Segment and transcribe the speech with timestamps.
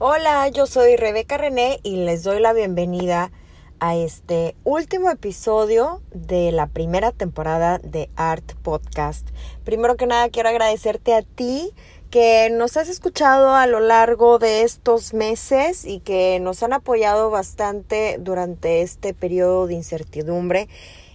[0.00, 3.32] Hola, yo soy Rebeca René y les doy la bienvenida
[3.80, 9.28] a este último episodio de la primera temporada de Art Podcast.
[9.64, 11.72] Primero que nada quiero agradecerte a ti
[12.10, 17.30] que nos has escuchado a lo largo de estos meses y que nos han apoyado
[17.30, 20.68] bastante durante este periodo de incertidumbre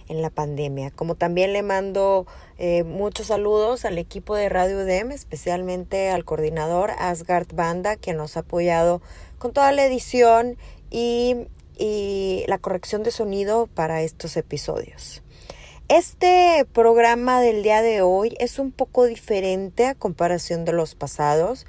[0.08, 0.90] en la pandemia.
[0.90, 2.26] Como también le mando
[2.58, 8.36] eh, muchos saludos al equipo de Radio UDEM, especialmente al coordinador Asgard Banda, que nos
[8.36, 9.02] ha apoyado
[9.38, 10.56] con toda la edición
[10.90, 11.36] y,
[11.76, 15.22] y la corrección de sonido para estos episodios.
[15.88, 21.66] Este programa del día de hoy es un poco diferente a comparación de los pasados.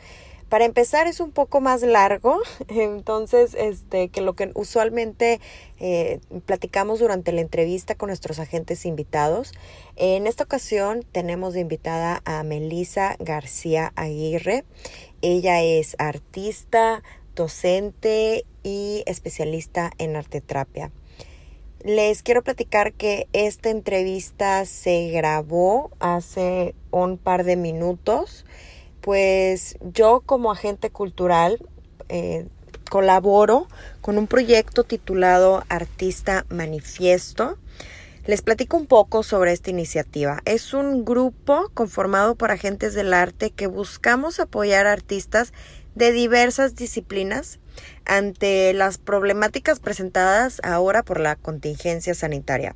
[0.56, 5.42] Para empezar es un poco más largo, entonces este que lo que usualmente
[5.82, 9.52] eh, platicamos durante la entrevista con nuestros agentes invitados.
[9.98, 14.64] En esta ocasión tenemos de invitada a Melisa García Aguirre.
[15.22, 17.04] Ella es artista,
[17.36, 20.90] docente y especialista en arteterapia.
[21.84, 28.46] Les quiero platicar que esta entrevista se grabó hace un par de minutos,
[29.06, 31.60] pues yo como agente cultural
[32.10, 32.48] eh,
[32.90, 33.68] colaboro
[34.02, 37.60] con un proyecto titulado Artista Manifiesto.
[38.26, 40.42] Les platico un poco sobre esta iniciativa.
[40.46, 45.54] Es un grupo conformado por agentes del arte que buscamos apoyar a artistas
[45.94, 47.60] de diversas disciplinas
[48.06, 52.76] ante las problemáticas presentadas ahora por la contingencia sanitaria,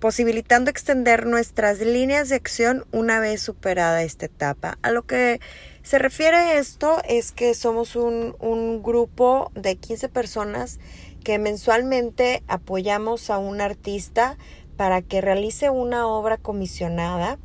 [0.00, 4.78] posibilitando extender nuestras líneas de acción una vez superada esta etapa.
[4.82, 5.40] A lo que
[5.82, 10.80] se refiere esto es que somos un, grupo de 15 personas
[11.22, 14.38] que mensualmente apoyamos a un artista
[14.76, 17.38] para que realice una obra comisionada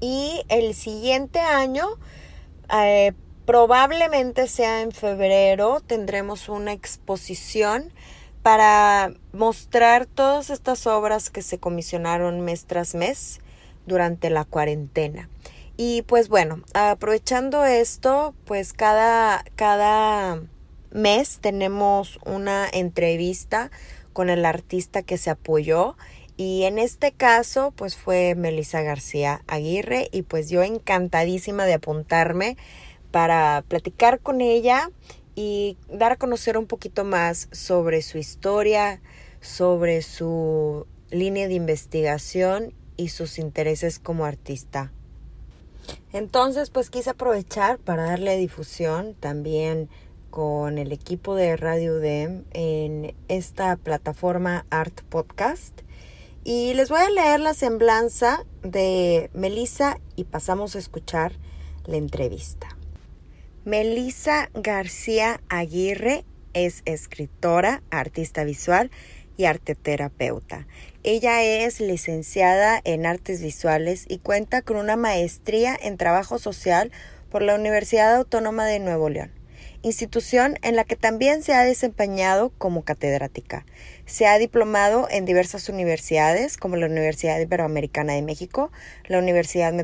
[0.00, 1.86] y el siguiente año
[2.70, 3.14] eh,
[3.48, 7.94] Probablemente sea en febrero, tendremos una exposición
[8.48, 13.40] para mostrar todas estas obras que se comisionaron mes tras mes
[13.86, 15.28] durante la cuarentena.
[15.76, 20.40] Y pues bueno, aprovechando esto, pues cada, cada
[20.90, 23.70] mes tenemos una entrevista
[24.14, 25.98] con el artista que se apoyó
[26.38, 32.56] y en este caso pues fue Melissa García Aguirre y pues yo encantadísima de apuntarme
[33.10, 34.90] para platicar con ella
[35.38, 39.00] y dar a conocer un poquito más sobre su historia,
[39.40, 44.90] sobre su línea de investigación y sus intereses como artista.
[46.12, 49.88] Entonces, pues quise aprovechar para darle difusión también
[50.30, 55.82] con el equipo de Radio UDEM en esta plataforma Art Podcast.
[56.42, 61.30] Y les voy a leer la semblanza de Melissa y pasamos a escuchar
[61.86, 62.77] la entrevista.
[63.64, 66.24] Melissa García Aguirre
[66.54, 68.90] es escritora, artista visual
[69.36, 70.66] y arteterapeuta.
[71.02, 76.92] Ella es licenciada en artes visuales y cuenta con una maestría en trabajo social
[77.30, 79.38] por la Universidad Autónoma de Nuevo León
[79.82, 83.64] institución en la que también se ha desempeñado como catedrática.
[84.08, 88.72] Se ha diplomado en diversas universidades como la Universidad Iberoamericana de México,
[89.06, 89.74] la Universidad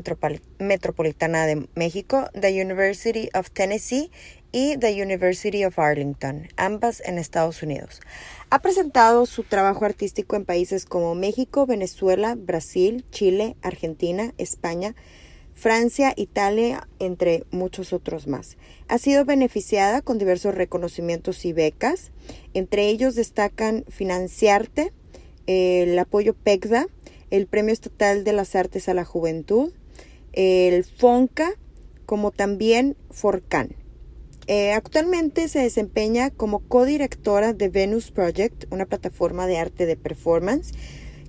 [0.57, 4.09] Metropolitana de México, the University of Tennessee
[4.51, 8.01] y the University of Arlington, ambas en Estados Unidos.
[8.49, 14.95] Ha presentado su trabajo artístico en países como México, Venezuela, Brasil, Chile, Argentina, España,
[15.53, 18.57] Francia, Italia, entre muchos otros más.
[18.87, 22.11] Ha sido beneficiada con diversos reconocimientos y becas.
[22.53, 24.93] Entre ellos destacan Financiarte,
[25.47, 26.87] el apoyo PECDA,
[27.31, 29.73] el Premio Estatal de las Artes a la Juventud,
[30.33, 31.51] el FONCA,
[32.05, 33.75] como también FORCAN.
[34.47, 40.71] Eh, actualmente se desempeña como codirectora de Venus Project, una plataforma de arte de performance.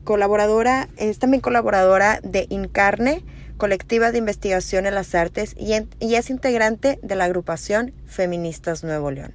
[0.05, 3.25] Colaboradora, es también colaboradora de Incarne,
[3.56, 5.75] colectiva de investigación en las artes y,
[6.15, 9.34] es integrante de la agrupación Feministas Nuevo León.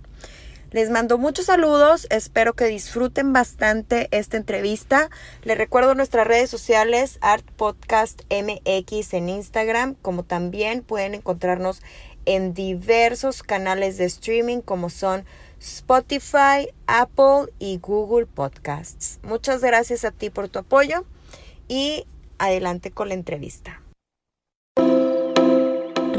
[0.71, 5.09] Les mando muchos saludos, espero que disfruten bastante esta entrevista.
[5.43, 11.81] Les recuerdo nuestras redes sociales, Art Podcast MX en Instagram, como también pueden encontrarnos
[12.25, 15.25] en diversos canales de streaming como son
[15.59, 19.19] Spotify, Apple y Google Podcasts.
[19.23, 21.05] Muchas gracias a ti por tu apoyo
[21.67, 22.05] y
[22.39, 23.81] adelante con la entrevista.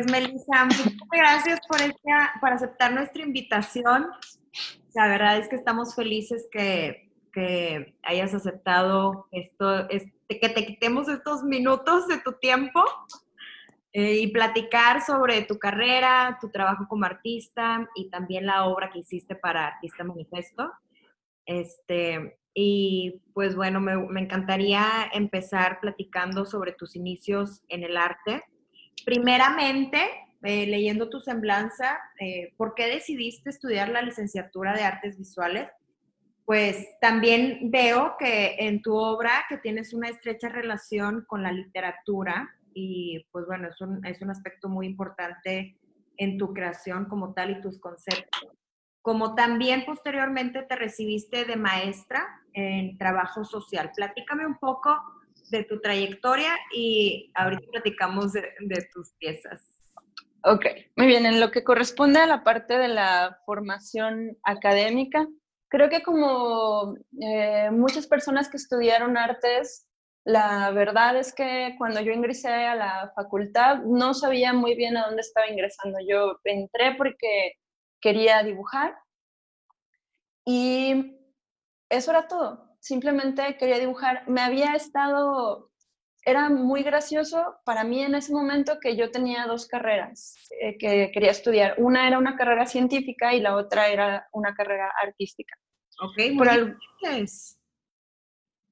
[0.00, 4.06] Pues Melissa, muchas gracias por, esta, por aceptar nuestra invitación.
[4.94, 11.42] La verdad es que estamos felices que, que hayas aceptado esto, que te quitemos estos
[11.42, 12.82] minutos de tu tiempo
[13.92, 19.00] eh, y platicar sobre tu carrera, tu trabajo como artista y también la obra que
[19.00, 20.72] hiciste para Artista Manifesto.
[21.44, 28.42] Este, y pues bueno, me, me encantaría empezar platicando sobre tus inicios en el arte
[29.04, 29.98] primeramente,
[30.42, 35.68] eh, leyendo tu semblanza, eh, ¿por qué decidiste estudiar la licenciatura de artes visuales?
[36.44, 42.50] Pues también veo que en tu obra que tienes una estrecha relación con la literatura
[42.74, 45.76] y pues bueno, es un, es un aspecto muy importante
[46.16, 48.48] en tu creación como tal y tus conceptos.
[49.02, 53.92] Como también posteriormente te recibiste de maestra en trabajo social.
[53.94, 54.98] Platícame un poco
[55.50, 59.60] de tu trayectoria y ahorita platicamos de, tus piezas.
[60.44, 60.66] Ok,
[60.96, 61.26] muy bien.
[61.26, 65.26] En lo que corresponde a la parte de la formación académica,
[65.68, 69.86] creo que como eh, muchas personas que estudiaron artes,
[70.24, 75.06] la verdad es que cuando yo ingresé a la facultad no sabía muy bien a
[75.06, 75.98] dónde estaba ingresando.
[76.08, 77.54] Yo entré porque
[78.00, 78.94] quería dibujar
[80.46, 81.16] y
[81.90, 84.28] eso era todo simplemente quería dibujar.
[84.28, 85.70] Me había estado,
[86.24, 91.10] era muy gracioso para mí en ese momento que yo tenía dos carreras eh, que
[91.12, 91.74] quería estudiar.
[91.78, 95.54] Una era una carrera científica y la otra era una carrera artística.
[96.00, 96.76] Ok, muy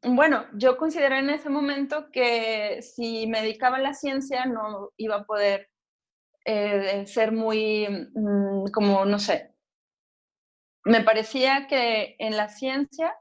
[0.03, 5.17] Bueno, yo consideré en ese momento que si me dedicaba a la ciencia no iba
[5.17, 5.69] a poder
[6.45, 9.53] eh, ser muy, mm, como, no sé,
[10.85, 13.15] me parecía que en la ciencia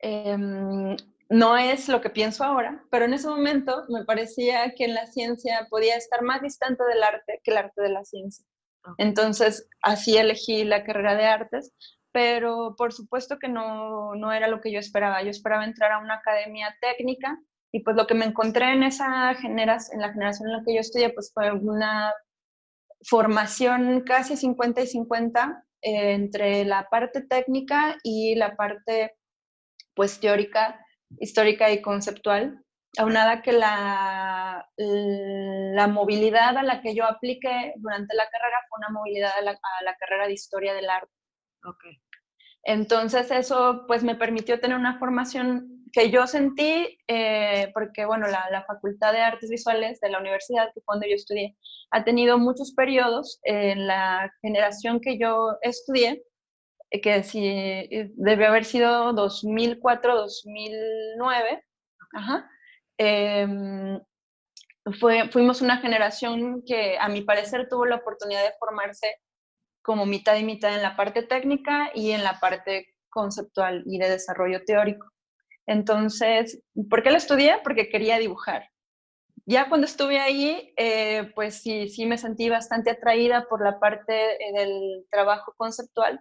[0.00, 0.96] Em,
[1.28, 5.06] no es lo que pienso ahora, pero en ese momento me parecía que en la
[5.06, 8.44] ciencia podía estar más distante del arte que el arte de la ciencia.
[8.96, 11.74] Entonces, así elegí la carrera de artes,
[12.12, 15.22] pero por supuesto que no, no era lo que yo esperaba.
[15.22, 17.38] Yo esperaba entrar a una academia técnica
[17.70, 20.74] y pues lo que me encontré en esa generación, en la generación en la que
[20.74, 22.14] yo estudié, pues fue una
[23.02, 29.17] formación casi 50 y 50 eh, entre la parte técnica y la parte
[29.98, 30.80] pues teórica,
[31.18, 32.62] histórica y conceptual,
[32.98, 38.90] aunada que la, la movilidad a la que yo apliqué durante la carrera fue una
[38.90, 41.12] movilidad a la, carrera de historia del arte.
[41.64, 42.00] Okay.
[42.62, 48.46] Entonces eso pues me permitió tener una formación que yo sentí, eh, porque bueno, la,
[48.52, 51.56] la, Facultad de Artes Visuales de la universidad, que cuando yo estudié,
[51.90, 56.22] ha tenido muchos periodos en la generación que yo estudié,
[56.90, 61.64] que si eh, debe haber sido 2004, 2009,
[62.14, 62.50] ajá,
[62.96, 64.00] em,
[64.98, 69.16] fue, fuimos una generación que a mi parecer tuvo la oportunidad de formarse
[69.82, 74.10] como mitad y mitad en la parte técnica y en la parte conceptual y de
[74.10, 75.06] desarrollo teórico.
[75.66, 77.58] Entonces, ¿por qué lo estudié?
[77.62, 78.68] Porque quería dibujar.
[79.46, 84.38] Ya cuando estuve ahí, eh, pues sí, sí me sentí bastante atraída por la parte
[84.54, 86.20] del trabajo conceptual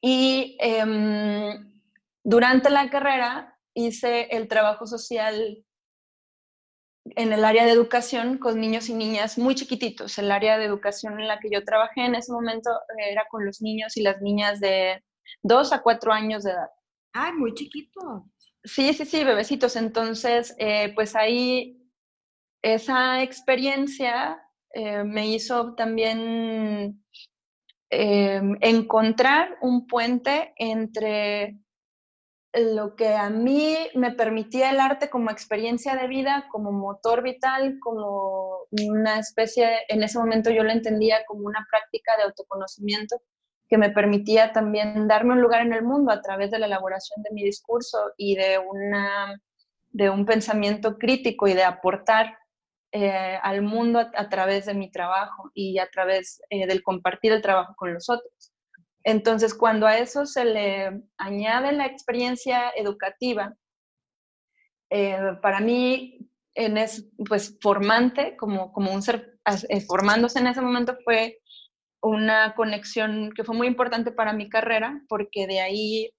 [0.00, 1.82] y em,
[2.22, 5.64] durante la carrera hice el trabajo social
[7.16, 10.18] en el área de educación con niños y niñas muy chiquititos.
[10.18, 12.70] El área de educación en la que yo trabajé en ese momento
[13.10, 15.02] era con los niños y las niñas de
[15.42, 16.68] 2 a 4 años de edad.
[17.12, 18.26] Ay, muy chiquito.
[18.64, 19.76] Sí, sí, sí, bebecitos.
[19.76, 21.80] Entonces, eh, pues ahí
[22.62, 24.42] esa experiencia
[24.74, 27.04] eh, me hizo también
[27.90, 31.58] Em, encontrar un puente entre
[32.52, 37.78] lo que a mí me permitía el arte como experiencia de vida, como motor vital,
[37.80, 43.22] como una especie, en ese momento yo lo entendía como una práctica de autoconocimiento
[43.68, 47.22] que me permitía también darme un lugar en el mundo a través de la elaboración
[47.22, 49.40] de mi discurso y de, una,
[49.92, 52.38] de un pensamiento crítico y de aportar
[52.90, 57.42] eh, al mundo a, través de mi trabajo y a través eh, del compartir el
[57.42, 58.52] trabajo con los otros.
[59.04, 63.54] Entonces, cuando a eso se le añade la experiencia educativa,
[64.90, 69.38] eh, para mí en es, pues formante, como, como un ser
[69.86, 71.40] formándose en ese momento fue
[72.00, 76.10] una conexión que fue muy importante para mi carrera, porque de ahí,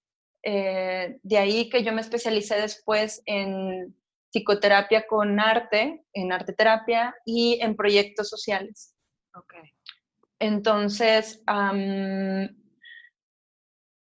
[0.44, 3.96] de ahí que yo me especialicé después en
[4.32, 8.96] psicoterapia con arte, en arte terapia y en proyectos sociales.
[9.34, 9.72] Okay.
[10.40, 11.44] Entonces,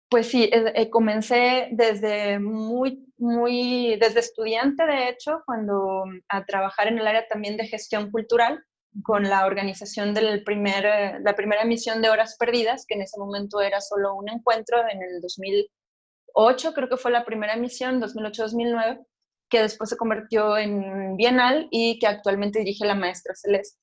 [0.08, 6.88] pues sí, eh, eh, comencé desde muy, muy, desde estudiante, de hecho, cuando a trabajar
[6.88, 8.62] en el área también de gestión cultural,
[9.04, 13.62] con la organización de primer, la primera emisión de Horas Perdidas, que en ese momento
[13.62, 19.06] era solo un encuentro en el 2008, creo que fue la primera emisión, 2008-2009,
[19.52, 23.78] que después se convirtió en bienal y que actualmente dirige la maestra Celeste.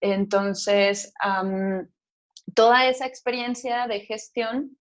[0.00, 1.12] Entonces,
[2.54, 4.78] toda esa experiencia de gestión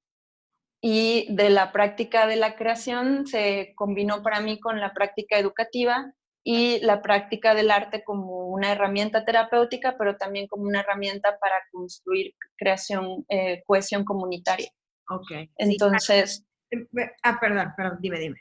[0.79, 6.13] y de la práctica de la creación se combinó para mí con la práctica educativa
[6.43, 11.55] y la práctica del arte como una herramienta terapéutica, pero también como una herramienta para
[11.71, 14.69] construir creación, eh, cohesión comunitaria.
[15.09, 15.49] Ok.
[15.57, 16.45] Entonces...
[17.23, 18.37] Ah, perdón, perdón, dime, dime.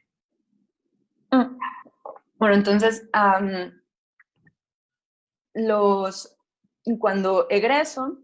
[1.31, 1.59] Mm.
[2.39, 3.09] Bueno, entonces,
[6.99, 8.19] cuando egreso,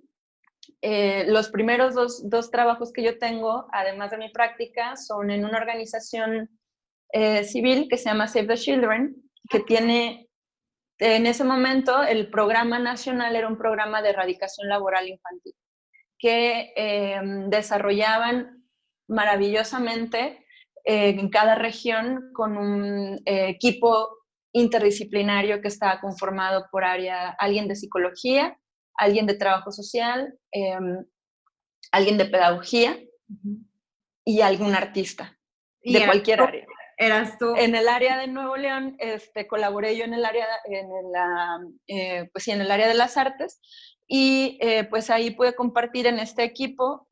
[0.82, 5.44] eh, los primeros dos, dos, trabajos que yo tengo, además de mi práctica, son en
[5.44, 6.50] una organización
[7.12, 9.16] eh, civil que se llama Save the Children,
[9.48, 10.28] que tiene,
[10.98, 15.54] en ese momento, el programa nacional era un programa de erradicación laboral infantil,
[16.18, 18.64] que em, desarrollaban
[19.08, 20.45] maravillosamente
[20.86, 24.08] eh, en cada región con un equipo
[24.52, 28.58] interdisciplinario que estaba conformado por área, alguien de psicología,
[28.94, 31.04] alguien de trabajo social, em,
[31.92, 32.98] alguien de pedagogía
[34.24, 35.38] y algún artista
[35.82, 36.66] de cualquier área.
[36.98, 37.54] ¿Eras tú?
[37.54, 42.30] En el área de Nuevo León, este, colaboré yo en el área, en la, eh,
[42.32, 43.60] pues sí, en el área de las artes
[44.06, 47.06] y eh, pues ahí pude compartir en este equipo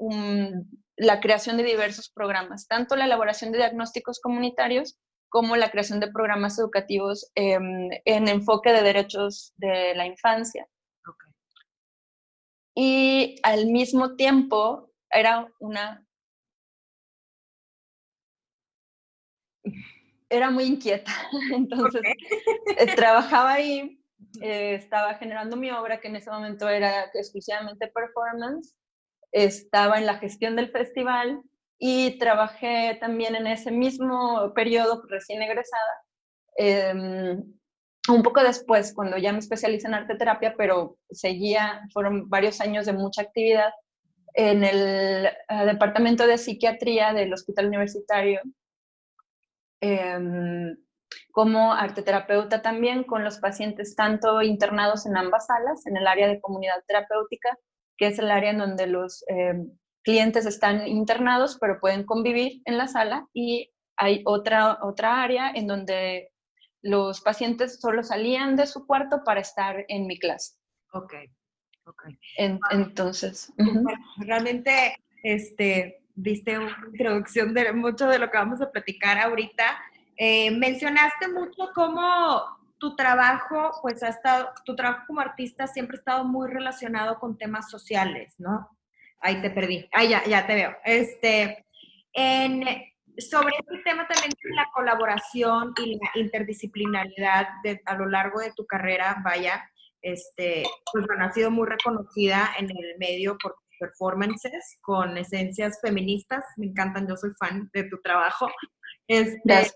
[0.96, 4.98] la creación de diversos programas, tanto la elaboración de diagnósticos comunitarios
[5.28, 10.68] como la creación de programas educativos em, en enfoque de derechos de la infancia.
[12.76, 16.04] Y al mismo tiempo era una
[20.28, 21.12] era muy inquieta.
[21.52, 22.02] Entonces,
[22.76, 24.00] eh, trabajaba ahí,
[24.40, 28.74] eh, estaba generando mi obra, que en ese momento era exclusivamente performance,
[29.34, 31.42] estaba en la gestión del festival
[31.78, 35.94] y trabajé también en ese mismo periodo, recién egresada,
[36.56, 37.44] em,
[38.08, 42.86] un poco después, cuando ya me especialicé en arte terapia, pero seguía, fueron varios años
[42.86, 43.72] de mucha actividad
[44.34, 48.40] en el eh, departamento de psiquiatría del Hospital Universitario
[49.86, 50.78] Em,
[51.30, 56.40] como arteterapeuta también con los pacientes tanto internados en ambas salas, en el área de
[56.40, 57.58] comunidad terapéutica,
[57.96, 59.70] que es el área en donde los em,
[60.02, 65.66] clientes están internados, pero pueden convivir en la sala, y hay otra, otra área en
[65.66, 66.30] donde
[66.82, 70.56] los pacientes solo salían de su cuarto para estar en mi clase.
[70.92, 71.14] Ok,
[71.86, 72.02] ok.
[72.70, 73.52] entonces.
[74.18, 79.64] Realmente, este, diste una introducción de mucho de lo que vamos a platicar ahorita.
[80.16, 82.42] Eh, mencionaste mucho cómo
[82.78, 87.38] tu trabajo, pues ha estado, tu trabajo como artista siempre ha estado muy relacionado con
[87.38, 88.70] temas sociales, ¿no?
[89.20, 89.88] Ahí te perdí.
[89.92, 90.76] Ahí ya, ya te veo.
[90.84, 91.66] Este,
[92.12, 92.62] en,
[93.18, 97.46] sobre este tema también de la colaboración y la interdisciplinaridad
[97.86, 99.68] a lo largo de tu carrera, vaya,
[100.02, 106.44] este, pues bueno, ha sido muy reconocida en el medio por performances con esencias feministas.
[106.56, 108.48] Me encantan, yo soy fan de tu trabajo.
[109.06, 109.70] Este,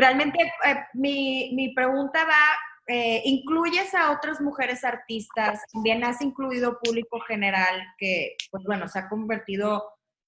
[0.00, 5.60] realmente eh, mi, mi, pregunta va, eh, ¿incluyes a otras mujeres artistas?
[5.72, 9.84] También has incluido público general que, pues bueno, se ha convertido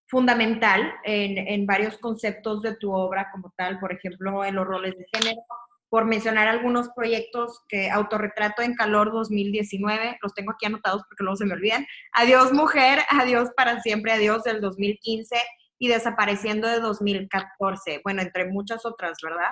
[0.06, 4.96] fundamental en, en varios conceptos de tu obra como tal, por ejemplo, en los roles
[4.96, 5.42] de género,
[5.88, 11.36] por mencionar algunos proyectos que Autorretrato en Calor 2019, los tengo aquí anotados porque luego
[11.36, 11.86] se me olvidan.
[12.12, 15.36] Adiós Mujer, Adiós para siempre, Adiós del 2015
[15.82, 19.50] y Desapareciendo de 2014, bueno, entre muchas otras, ¿verdad?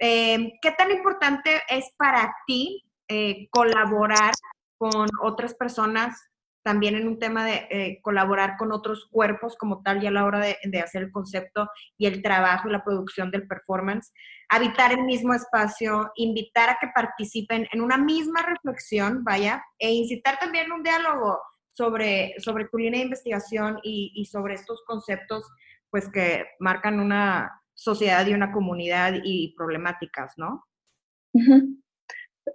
[0.00, 4.32] Eh, ¿Qué tan importante es para ti eh, colaborar
[4.78, 6.20] con otras personas
[6.64, 10.24] también en un tema de eh, colaborar con otros cuerpos como tal y a la
[10.24, 14.12] hora de, de, hacer el concepto y el trabajo y la producción del performance,
[14.48, 20.36] habitar el mismo espacio, invitar a que participen en una misma reflexión, vaya, e incitar
[20.40, 21.38] también un diálogo
[21.80, 25.44] sobre, sobre tu línea de investigación y, y sobre estos conceptos
[25.88, 30.66] pues que marcan una sociedad y una comunidad y problemáticas, ¿no?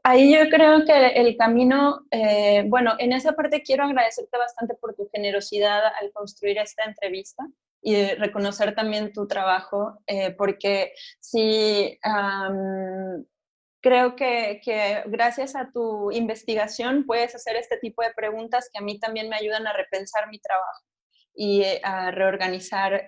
[0.03, 4.93] Ahí yo creo que el camino, eh, bueno, en esa parte quiero agradecerte bastante por
[4.93, 7.43] tu generosidad al construir esta entrevista
[7.81, 11.97] y reconocer también tu trabajo, eh, porque sí,
[13.85, 18.99] creo que, gracias a tu investigación puedes hacer este tipo de preguntas que a mí
[18.99, 20.81] también me ayudan a repensar mi trabajo
[21.35, 23.05] y eh, a reorganizar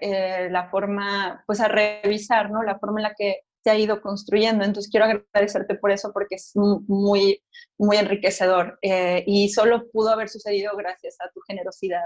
[0.51, 2.61] la forma, pues a revisar, ¿no?
[2.61, 4.63] La forma en la que se ha ido construyendo.
[4.63, 7.43] Entonces quiero agradecerte por eso porque es muy,
[7.77, 12.03] muy enriquecedor eh, y solo pudo haber sucedido gracias a tu generosidad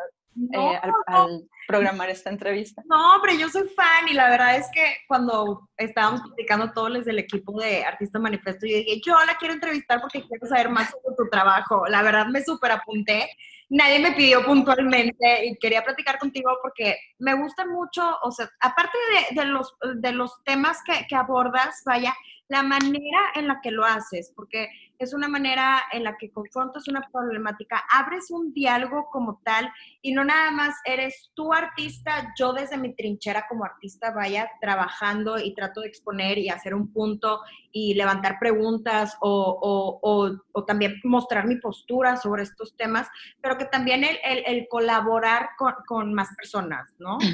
[0.54, 2.82] eh, al, programar esta entrevista.
[2.86, 7.06] No, hombre, yo soy fan y la verdad es que cuando estábamos platicando todos los
[7.06, 10.90] del equipo de Artista Manifesto, yo dije, yo la quiero entrevistar porque quiero saber más
[10.92, 11.86] sobre tu trabajo.
[11.88, 13.30] La verdad me súper apunté.
[13.70, 18.98] Nadie me pidió puntualmente y quería platicar contigo porque me gusta mucho, o sea, aparte
[19.32, 22.13] de, los, de los temas que, que abordas, vaya,
[22.50, 24.70] la manera en la que lo haces, porque
[25.03, 30.13] es una manera en la que confrontas una problemática, abres un diálogo como tal y
[30.13, 35.53] no nada más eres tú artista, yo desde mi trinchera como artista vaya trabajando y
[35.53, 37.41] trato de exponer y hacer un punto
[37.72, 43.08] y levantar preguntas o, también mostrar mi postura sobre estos temas,
[43.41, 45.50] pero que también el, colaborar
[45.88, 47.17] con, más personas, ¿no?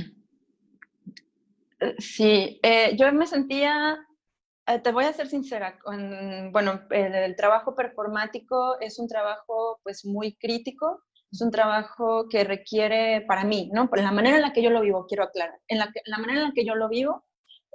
[2.00, 4.00] Sí, eh, yo me sentía
[4.68, 5.80] eh, te voy a ser sincera,
[6.52, 13.22] bueno, el, trabajo performático es un trabajo pues muy crítico, es un trabajo que requiere
[13.22, 13.90] para mí, ¿no?
[13.90, 16.40] Por la manera en la que yo lo vivo, quiero aclarar, en la, la manera
[16.42, 17.26] en la que yo lo vivo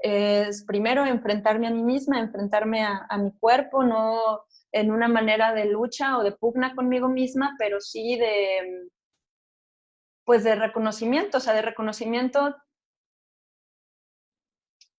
[0.02, 5.52] es primero enfrentarme a mí misma, enfrentarme a, a, mi cuerpo, no en una manera
[5.54, 8.88] de lucha o de pugna conmigo misma, pero sí de,
[10.25, 12.54] pues de reconocimiento, o sea, de reconocimiento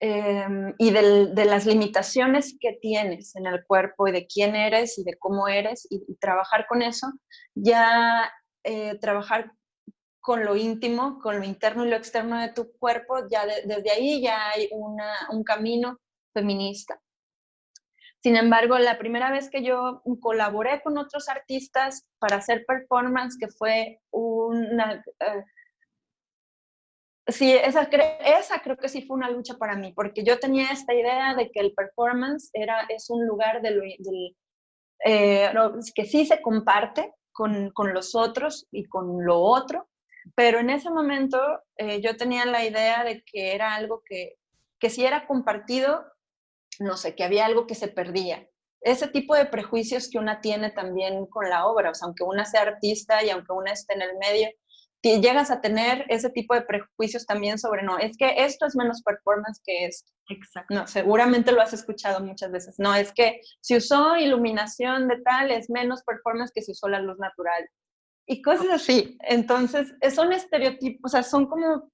[0.05, 5.05] Em, y de las limitaciones que tienes en el cuerpo y de quién eres y
[5.05, 7.07] de cómo eres y, trabajar con eso,
[7.55, 8.29] ya
[8.65, 9.53] eh, trabajar
[10.19, 14.21] con lo íntimo, con lo interno y lo externo de tu cuerpo, ya desde ahí
[14.21, 15.97] ya hay un camino
[16.33, 16.99] feminista.
[18.21, 23.47] Sin embargo, la primera vez que yo colaboré con otros artistas para hacer performance, que
[23.47, 25.43] fue una, eh,
[27.27, 30.93] Sí, esa, esa creo que sí fue una lucha para mí, porque yo tenía esta
[30.93, 34.35] idea de que el performance era, es un lugar de
[35.05, 35.51] eh,
[35.95, 39.89] que sí se comparte con, con, los otros y con lo otro,
[40.35, 41.39] pero en ese momento
[41.77, 44.35] eh, yo tenía la idea de que era algo que,
[44.79, 46.05] que si era compartido,
[46.79, 48.47] no sé, que había algo que se perdía.
[48.81, 53.23] Ese tipo de prejuicios que una tiene también con la obra, aunque una sea artista
[53.23, 54.49] y aunque una esté en el medio,
[55.03, 59.01] llegas a tener ese tipo de prejuicios también sobre, no, es que esto es menos
[59.03, 60.11] performance que esto.
[60.29, 60.73] Exacto.
[60.73, 62.75] No, seguramente lo has escuchado muchas veces.
[62.77, 67.01] No, es que si usó iluminación de tal, es menos performance que si usó la
[67.01, 67.67] luz natural.
[68.25, 69.17] Y cosas así.
[69.27, 71.91] Entonces, son estereotipos, o sea, son como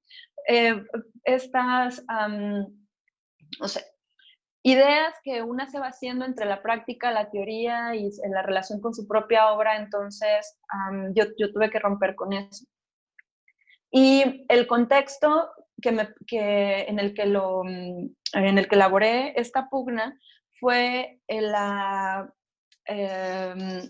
[0.48, 0.86] eh,
[1.24, 3.84] estas, no sé,
[4.63, 8.80] ideas que una se va haciendo entre la práctica, la teoría y en la relación
[8.82, 9.78] con su propia obra.
[9.78, 10.60] Entonces,
[11.15, 12.65] yo, yo tuve que romper con eso.
[13.91, 15.49] Y el contexto
[15.82, 20.19] que me, que, en, el que lo, en el que elaboré esta pugna
[20.60, 22.32] fue la,
[22.86, 23.89] eh,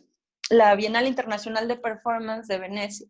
[0.50, 3.08] la Bienal Internacional de Performance de Venecia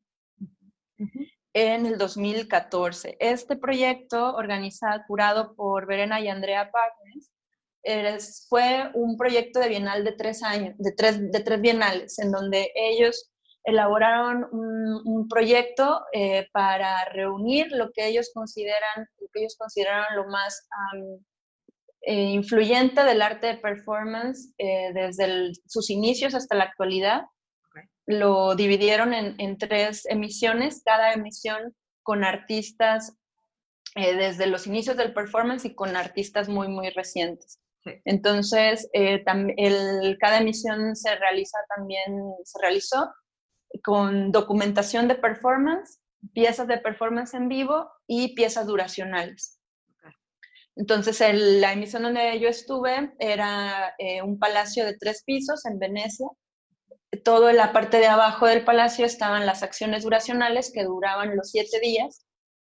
[1.53, 3.17] en el 2014.
[3.19, 10.11] Este proyecto, organizado, curado por Verena y Andrea Pagnes, fue un proyecto de bienal de
[10.11, 13.31] tres años, de tres, de tres bienales, en donde ellos
[13.63, 20.27] elaboraron un, proyecto eh, para reunir lo que ellos consideran, lo que ellos consideraron lo
[20.27, 20.67] más
[22.01, 27.23] eh, influyente del arte de performance eh, desde sus inicios hasta la actualidad.
[28.07, 33.15] Lo dividieron en, tres emisiones, cada emisión con artistas
[33.95, 37.59] desde los inicios del performance y con artistas muy, muy recientes.
[38.05, 43.11] Entonces, el, cada emisión se realiza también, se realizó
[43.83, 45.99] con documentación de performance,
[46.33, 49.59] piezas de performance en vivo y piezas duracionales.
[50.75, 56.27] Entonces, la emisión donde yo estuve era eh, un palacio de tres pisos en Venecia.
[57.23, 61.49] Todo en la parte de abajo del palacio estaban las acciones duracionales que duraban los
[61.51, 62.25] siete días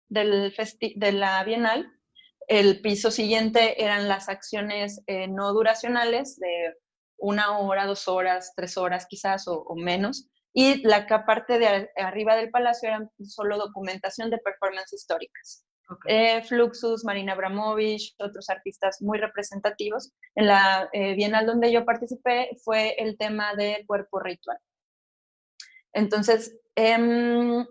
[0.09, 0.55] del
[0.95, 1.93] de la Bienal.
[2.47, 6.75] El piso siguiente eran las acciones eh, no duracionales de
[7.17, 12.49] una hora, dos horas, tres horas quizás o menos y la parte de arriba del
[12.49, 15.67] palacio era solo documentación de performance históricas.
[16.09, 20.15] Eh, Fluxus, Marina Abramovich, otros artistas muy representativos.
[20.35, 24.57] En la eh, Bienal donde yo participé fue el tema de cuerpo ritual.
[25.93, 27.67] Entonces, em,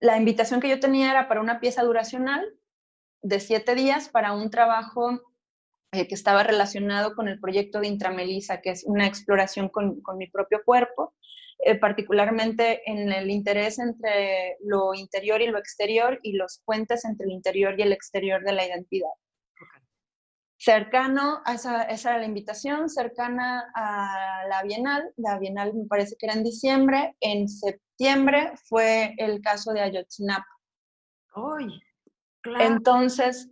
[0.00, 2.44] la invitación que yo tenía era para una pieza duracional
[3.22, 5.20] de siete días para un trabajo
[5.92, 10.18] eh, que estaba relacionado con el proyecto de Intramelisa, que es una exploración con, con
[10.18, 11.14] mi propio cuerpo
[11.58, 17.26] eh, particularmente en el interés entre lo interior y lo exterior y los puentes entre
[17.26, 19.10] el interior y el exterior de la identidad.
[20.56, 25.12] cercano, a esa, esa, era la invitación, cercana a la Bienal.
[25.16, 27.14] La Bienal me parece que era en diciembre.
[27.20, 30.48] En septiembre fue el caso de Ayotzinapa.
[31.36, 31.82] ¡Uy!
[32.40, 32.64] Claro.
[32.64, 33.50] Entonces,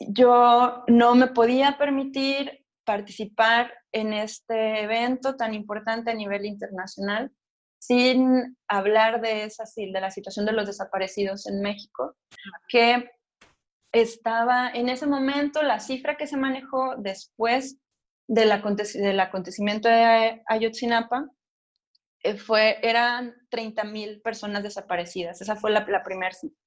[0.00, 7.30] yo no me podía permitir participar en este evento tan importante a nivel internacional
[7.78, 12.16] sin hablar de, esa, de la situación de los desaparecidos en México,
[12.68, 13.10] que
[13.92, 17.78] estaba en ese momento la cifra que se manejó después
[18.26, 21.30] del, acontecimiento de Ayotzinapa
[22.22, 25.40] eh, fue, eran 30 mil personas desaparecidas.
[25.40, 26.58] Esa fue la, primera cifra.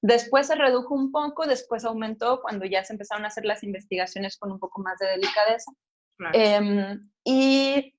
[0.00, 4.36] Después se redujo un poco, después aumentó cuando ya se empezaron a hacer las investigaciones
[4.36, 5.70] con un poco más de delicadeza.
[6.32, 7.94] Em, y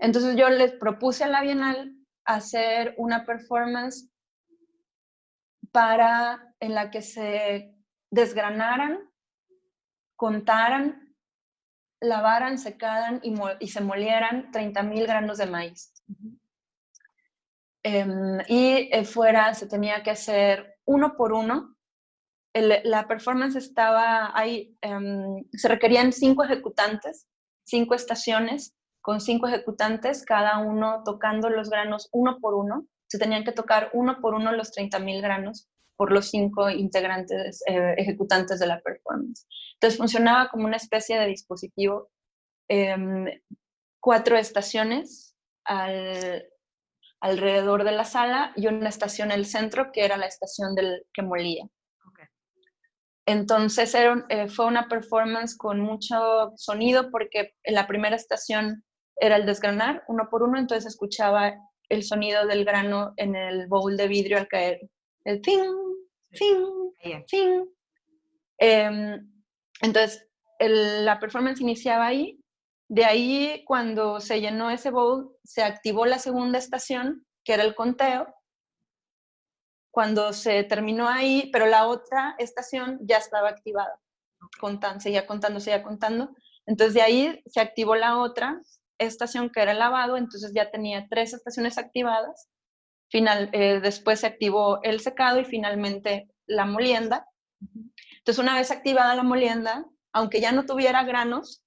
[0.00, 4.10] entonces yo les propuse a la Bienal hacer una performance
[5.72, 7.74] para en la que se
[8.10, 9.10] desgranaran,
[10.16, 11.14] contaran,
[12.00, 15.92] lavaran, secaran y, y se molieran 30 mil granos de maíz.
[17.82, 21.73] Em, y eh, fuera se tenía que hacer uno por uno.
[22.54, 27.26] La performance estaba ahí, em, se requerían cinco ejecutantes,
[27.64, 32.86] cinco estaciones con cinco ejecutantes, cada uno tocando los granos uno por uno.
[33.08, 37.94] Se tenían que tocar uno por uno los 30.000 granos por los cinco integrantes eh,
[37.98, 39.46] ejecutantes de la performance.
[39.74, 42.10] Entonces funcionaba como una especie de dispositivo,
[42.68, 43.26] em,
[44.00, 45.36] cuatro estaciones
[47.20, 51.06] alrededor de la sala y una estación en el centro que era la estación del
[51.12, 51.64] que molía.
[53.26, 58.84] Entonces eh, fue una performance con mucho sonido porque en la primera estación
[59.16, 61.54] era el desgranar uno por uno, entonces escuchaba
[61.88, 64.80] el sonido del grano en el bowl de vidrio al caer.
[65.24, 65.62] El ting,
[66.32, 67.64] ting, ting.
[68.58, 69.30] Em,
[69.80, 70.26] entonces,
[70.58, 72.40] la performance iniciaba ahí.
[72.88, 77.74] De ahí, cuando se llenó ese bowl, se activó la segunda estación, que era el
[77.74, 78.33] conteo.
[79.94, 84.00] Cuando se terminó ahí, pero la otra estación ya estaba activada.
[84.60, 86.34] Contan, seguía contando, seguía contando.
[86.66, 88.60] Entonces, de ahí se activó la otra,
[88.98, 92.48] estación que era el lavado, entonces ya tenía tres estaciones activadas.
[93.08, 97.28] Final, eh, después se activó el secado y finalmente la molienda.
[98.18, 101.62] Entonces, una vez activada la molienda, aunque ya no tuviera granos,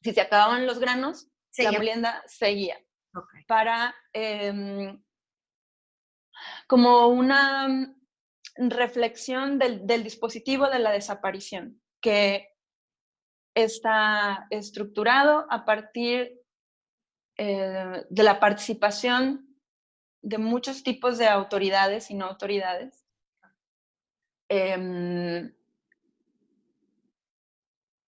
[0.00, 1.26] si se acababan los granos,
[1.58, 2.78] la molienda seguía.
[3.48, 5.02] Para em,
[6.66, 7.94] como una
[8.56, 12.48] reflexión del, del dispositivo de la desaparición, que
[13.54, 16.40] está estructurado a partir
[17.36, 19.48] eh, de la participación
[20.22, 23.04] de muchos tipos de autoridades y no autoridades.
[24.48, 25.52] Em,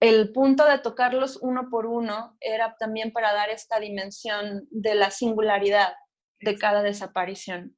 [0.01, 5.11] el punto de tocarlos uno por uno era también para dar esta dimensión de la
[5.11, 5.95] singularidad
[6.41, 7.77] de cada desaparición.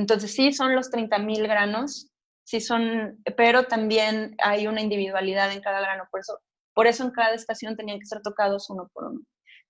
[0.00, 2.08] Entonces sí son los 30.000 granos,
[2.44, 6.38] sí son, pero también hay una individualidad en cada grano, por eso,
[6.72, 9.20] por eso en cada estación tenían que ser tocados uno por uno.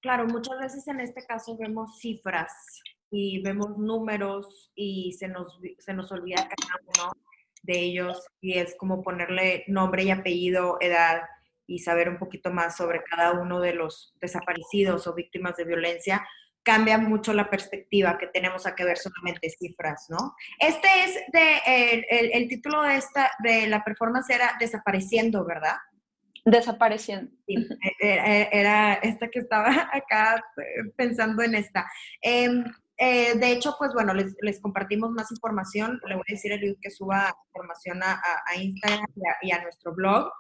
[0.00, 2.52] Claro, muchas veces en este caso vemos cifras
[3.10, 7.12] y vemos números y se nos, se nos olvida cada uno
[7.64, 11.22] de ellos y es como ponerle nombre y apellido, edad
[11.66, 16.24] y saber un poquito más sobre cada uno de los desaparecidos o víctimas de violencia,
[16.62, 20.34] cambia mucho la perspectiva que tenemos a que ver solamente cifras, ¿no?
[20.58, 25.76] Este es de, el, el título de, esta, de la performance era Desapareciendo, ¿verdad?
[26.44, 27.30] Desapareciendo.
[27.46, 27.54] E,
[28.00, 31.86] e, era, esta que estaba acá eh, pensando en esta.
[32.20, 32.64] Em,
[32.96, 36.00] eh, de hecho, pues bueno, les, compartimos más información.
[36.06, 38.20] Le voy a decir a Eliud que suba información a,
[38.56, 39.06] Instagram
[39.42, 40.30] y a, nuestro blog.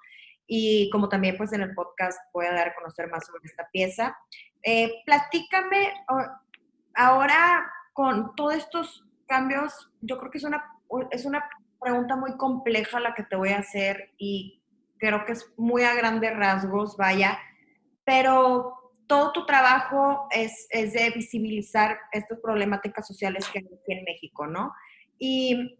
[0.46, 3.68] Y como también pues en el podcast voy a dar a conocer más sobre esta
[3.72, 4.16] pieza.
[4.62, 5.94] Eh, platícame,
[6.94, 10.64] ahora con todos estos cambios, yo creo que es una,
[11.10, 11.48] es una
[11.80, 14.62] pregunta muy compleja la que te voy a hacer y
[14.98, 17.38] creo que es muy a grandes rasgos, vaya,
[18.04, 24.46] pero todo tu trabajo es, es de visibilizar estas problemáticas sociales que hay en México,
[24.46, 24.72] ¿no?
[25.18, 25.78] Y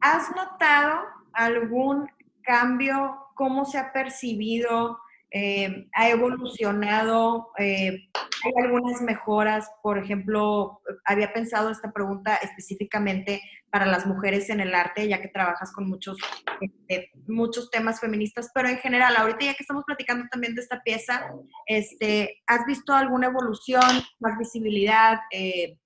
[0.00, 1.00] ¿has notado
[1.32, 2.08] algún
[2.42, 3.16] cambio?
[3.34, 4.98] ¿Cómo se ha percibido?
[5.30, 7.50] Eh, ¿Ha evolucionado?
[7.58, 8.08] Eh,
[8.44, 9.70] ¿Hay algunas mejoras?
[9.82, 15.28] Por ejemplo, había pensado esta pregunta específicamente para las mujeres en el arte, ya que
[15.28, 16.16] trabajas con muchos,
[16.60, 20.82] este, muchos temas feministas, pero en general, ahorita ya que estamos platicando también de esta
[20.82, 21.28] pieza,
[21.66, 23.82] este, ¿has visto alguna evolución,
[24.20, 25.18] más visibilidad?
[25.32, 25.78] Eh,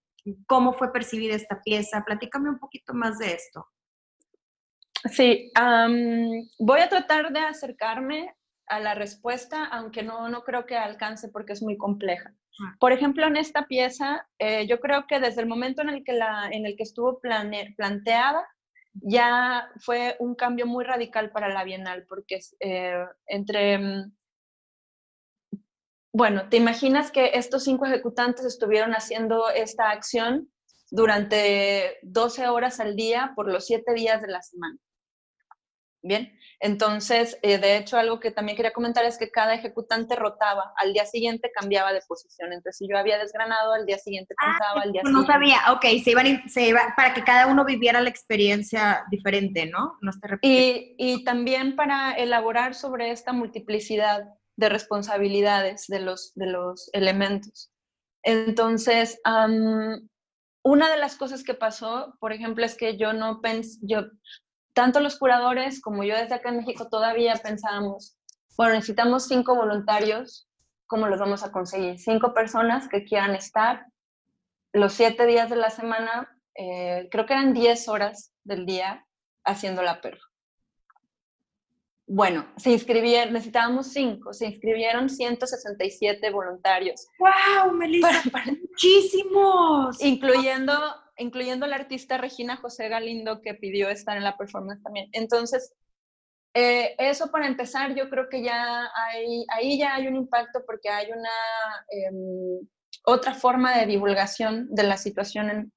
[0.46, 2.04] ¿Cómo fue percibida esta pieza?
[2.04, 3.66] Platícame un poquito más de esto.
[5.10, 5.50] Sí,
[6.58, 8.34] voy a tratar de acercarme
[8.70, 12.32] a la respuesta, aunque no, no creo que alcance porque es muy compleja.
[12.62, 12.76] Ah.
[12.78, 16.12] Por ejemplo, en esta pieza, eh, yo creo que desde el momento en el que,
[16.12, 18.46] la, en el que estuvo planteada,
[18.94, 23.78] ya fue un cambio muy radical para la Bienal, porque eh, entre...
[23.78, 24.12] Mm,
[26.12, 30.50] bueno, ¿te imaginas que estos cinco ejecutantes estuvieron haciendo esta acción
[30.90, 34.76] durante 12 horas al día por los siete días de la semana?
[36.02, 40.72] Bien, entonces, eh, de hecho, algo que también quería comentar es que cada ejecutante rotaba,
[40.76, 42.52] al día siguiente cambiaba de posición.
[42.52, 45.84] Entonces, si yo había desgranado, al día siguiente contaba, ah, al día no sabía, ok,
[46.02, 49.98] se iban, se iba, para que cada uno viviera la experiencia diferente, ¿no?
[50.00, 50.10] No
[50.42, 54.24] y, y también para elaborar sobre esta multiplicidad
[54.56, 57.72] de responsabilidades de los, de los elementos.
[58.22, 59.20] Entonces,
[60.62, 64.02] una de las cosas que pasó, por ejemplo, es que yo no pensé, yo
[64.72, 68.16] tanto los curadores como yo desde acá en México todavía pensábamos,
[68.56, 70.48] bueno, necesitamos cinco voluntarios,
[70.86, 71.98] ¿cómo los vamos a conseguir?
[71.98, 73.86] Cinco personas que quieran estar
[74.72, 79.06] los siete días de la semana, eh, creo que eran diez horas del día
[79.44, 80.20] haciendo la perro.
[82.06, 87.06] Bueno, se inscribieron, necesitábamos cinco, se inscribieron 167 voluntarios.
[87.20, 88.22] ¡Wow, Melissa!
[88.60, 90.02] ¡Muchísimos!
[90.02, 90.74] Incluyendo
[91.20, 95.08] incluyendo la artista Regina José Galindo que pidió estar en la performance también.
[95.12, 95.72] Entonces,
[96.54, 100.88] eh, eso para empezar, yo creo que ya hay, ahí ya hay un impacto porque
[100.88, 101.30] hay una
[101.90, 102.68] em,
[103.04, 105.72] otra forma de divulgación de la situación en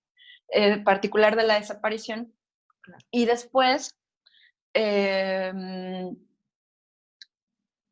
[0.50, 2.34] eh, particular de la desaparición.
[3.12, 3.96] Y después,
[4.74, 6.16] em,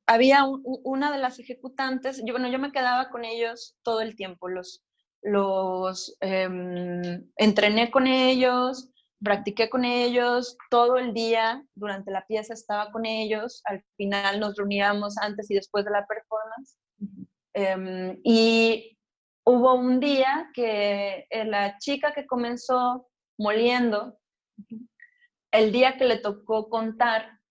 [0.08, 0.46] había
[0.84, 4.84] una de las ejecutantes, yo, bueno, yo me quedaba con ellos todo el tiempo, los,
[5.22, 8.92] los em, entrené con ellos,
[9.24, 14.56] practiqué con ellos todo el día, durante la pieza estaba con ellos, al final nos
[14.56, 16.78] reuníamos antes y después de la performance.
[17.54, 18.98] Em, y
[19.46, 23.08] hubo un día que eh, la chica que comenzó
[23.38, 24.18] moliendo,
[25.52, 27.42] el día que le tocó contar,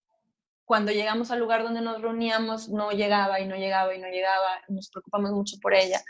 [0.64, 4.62] cuando llegamos al lugar donde nos reuníamos, no llegaba y no llegaba y no llegaba,
[4.68, 6.00] nos preocupamos mucho por ella.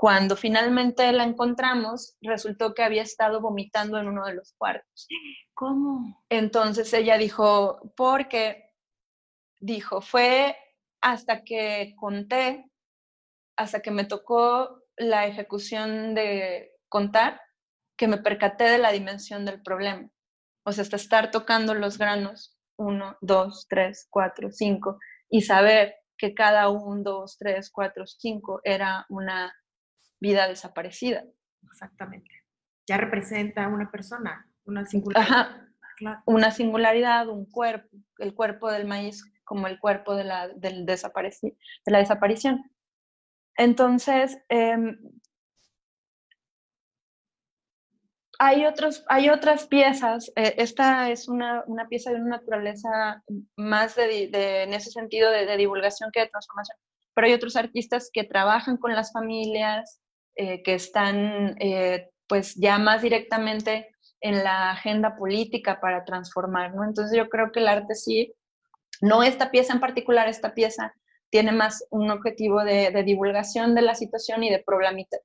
[0.00, 5.06] Cuando finalmente la encontramos, resultó que había estado vomitando en uno de los cuartos.
[5.52, 6.24] ¿Cómo?
[6.30, 8.72] Entonces ella dijo, porque,
[9.58, 10.56] dijo, fue
[11.02, 12.64] hasta que conté,
[13.58, 17.38] hasta que me tocó la ejecución de contar,
[17.98, 20.08] que me percaté de la dimensión del problema.
[20.64, 26.32] O sea, hasta estar tocando los granos, uno, dos, tres, cuatro, cinco, y saber que
[26.32, 29.54] cada uno, dos, tres, cuatro, cinco era una
[30.20, 31.24] vida desaparecida.
[31.64, 32.30] Exactamente.
[32.86, 35.66] Ya representa una persona, una singularidad.
[36.24, 40.96] Una singularidad, un cuerpo, el cuerpo del maíz como el cuerpo de la, del de
[41.86, 42.70] la desaparición.
[43.56, 44.98] Entonces, em,
[48.38, 50.32] hay, otros, hay otras piezas.
[50.36, 53.22] Eh, esta es una, una, pieza de una naturaleza
[53.56, 54.30] más de,
[54.62, 56.78] en ese sentido de, de, divulgación que de transformación.
[57.12, 60.00] Pero hay otros artistas que trabajan con las familias,
[60.42, 66.82] eh, que están eh, pues ya más directamente en la agenda política para transformar, ¿no?
[66.82, 68.32] Entonces yo creo que el arte sí,
[69.02, 70.94] no esta pieza en particular, esta pieza
[71.28, 74.64] tiene más un objetivo de, divulgación de la situación y de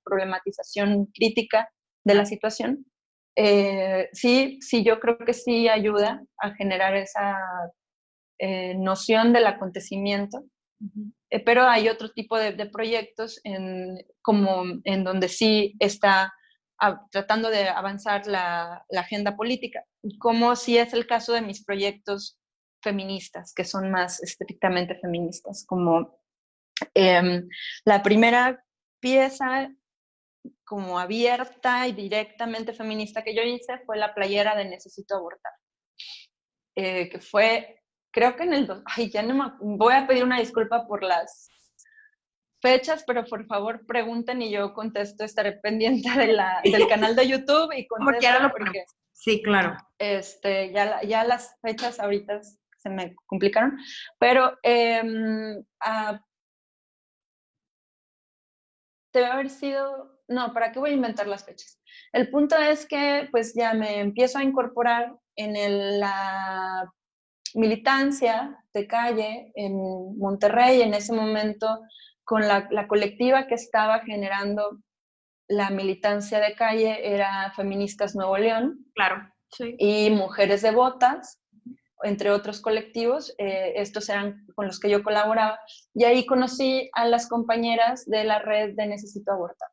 [0.04, 1.69] problematización crítica
[2.04, 2.86] de la situación.
[3.38, 7.38] Eh, sí, sí, yo creo que sí ayuda a generar esa
[8.75, 10.43] noción del acontecimiendo
[11.36, 16.34] eh, pero hay otro tipo de, proyectos en, como en donde sí está
[17.12, 19.84] tratando de avanzar la, agenda política,
[20.17, 22.39] como si es el caso de mis proyectos
[22.82, 26.21] feministas, que son más estrictamente feministas, como
[26.93, 27.50] em,
[27.84, 28.63] la primera
[29.02, 29.69] pieza
[30.63, 35.54] como abierta y directamente feminista que yo hice fue la playera de Necesito abortar,
[36.78, 37.82] eh, que fue
[38.15, 38.84] creo que en el...
[38.86, 39.51] Ay, ya no me...
[39.60, 41.49] Voy a pedir una disculpa por las
[42.62, 47.28] fechas, pero por favor pregunten y yo contesto, estaré pendiente de la, del canal de
[47.28, 48.86] YouTube y contesto porque...
[49.12, 49.75] Sí, claro.
[49.97, 52.41] Este, ya, ya las fechas ahorita
[52.78, 53.78] se me complicaron,
[54.17, 55.01] pero eh,
[59.13, 61.82] debe haber sido, no, ¿para qué voy a inventar las fechas?
[62.13, 66.91] El punto es que pues ya me empiezo a incorporar en el, la
[67.56, 71.80] militancia de calle en Monterrey en ese momento
[72.24, 74.80] con la, colectiva que estaba generando
[75.48, 78.86] la militancia de calle era Feministas Nuevo León.
[78.94, 79.30] Claro.
[79.78, 81.39] Y Mujeres Devotas.
[82.04, 85.58] entre otros colectivos, eh, estos eran con los que yo colaboraba,
[85.94, 89.70] y ahí conocí a las compañeras de la red de Necesito Abortar.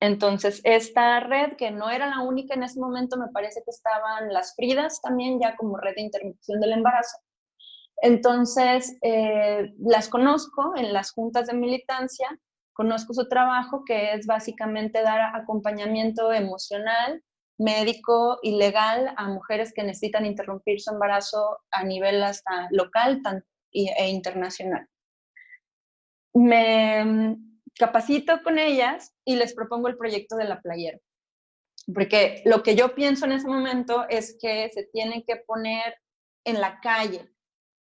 [0.00, 4.32] Entonces, esta red, que no era la única en ese momento, me parece que estaban
[4.32, 7.18] las Fridas también ya como red de interrupción del embarazo.
[8.02, 12.28] Entonces, eh, las conozco en las juntas de militancia,
[12.72, 17.22] conozco su trabajo, que es básicamente dar acompañamiento emocional,
[17.58, 23.20] médico y legal a mujeres que necesitan interrumpir su embarazo a nivel hasta local
[23.70, 24.88] e internacional.
[26.32, 27.36] Me
[27.78, 30.98] capacito con ellas y les propongo el proyecto de la playera.
[31.92, 35.94] Porque lo que yo pienso en ese momento es que se tiene que poner
[36.44, 37.28] en la calle,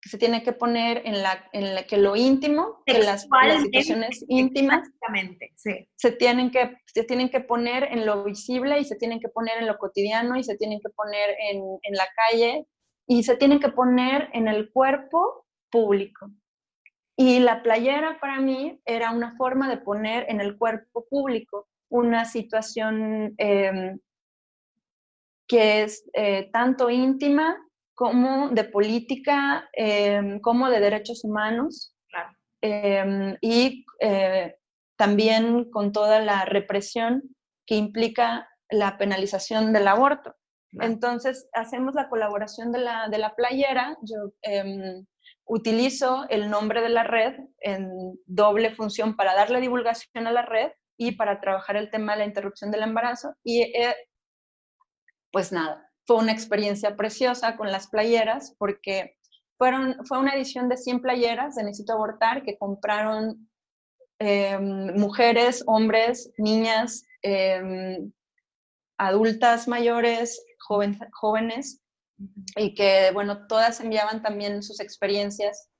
[0.01, 4.25] que se tiene que poner en la, en la que lo íntimo, que las, situaciones
[4.29, 4.89] íntimas
[5.57, 5.89] sí.
[5.95, 9.59] se, tienen que, se tienen que poner en lo visible y se tienen que poner
[9.59, 12.67] en lo cotidiano y se tienen que poner en, en la calle
[13.07, 16.31] y se tienen que poner en el cuerpo público.
[17.17, 22.25] Y la playera para mí era una forma de poner en el cuerpo público una
[22.25, 23.99] situación em,
[25.47, 27.57] que es eh, tanto íntima
[27.95, 31.95] como de política, em, como de derechos humanos,
[32.63, 34.57] em, y eh,
[34.97, 37.23] también con toda la represión
[37.67, 40.35] que implica la penalización del aborto.
[40.81, 43.99] Entonces, hacemos la colaboración de la, de la playera.
[44.03, 44.33] Yo
[45.47, 47.91] utilizo el nombre de la red en
[48.27, 52.25] doble función para darle divulgación a la red y para trabajar el tema de la
[52.27, 53.35] interrupción del embarazo.
[53.43, 53.95] Y eh,
[55.31, 59.17] pues nada, fue una experiencia preciosa con las playeras porque
[59.59, 63.49] fueron, fue una edición de 100 playeras de Necesito Abortar que compraron
[64.19, 68.13] em, mujeres, hombres, niñas, em,
[68.99, 70.45] adultas mayores,
[71.13, 71.82] jóvenes
[72.57, 75.71] y que, bueno, todas enviaban también sus experiencias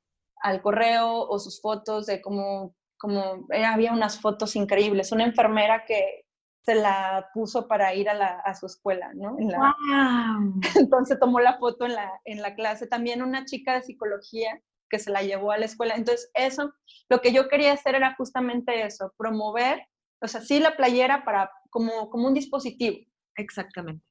[0.43, 5.13] al correo o sus fotos de cómo, cómo eh, había unas fotos increíbles.
[5.13, 6.25] Una enfermera que
[6.65, 9.37] se la puso para ir a, la, a su escuela, ¿no?
[10.77, 12.87] Entonces tomó la foto en la, en la clase.
[12.87, 15.95] También una chica de psicología que se la llevó a la escuela.
[15.95, 16.73] Entonces, eso,
[17.09, 19.89] lo que yo quería hacer era justamente eso, promover,
[20.21, 22.99] o sea, sí la playera para, como, como un dispositivo.
[23.37, 24.05] Exactamente.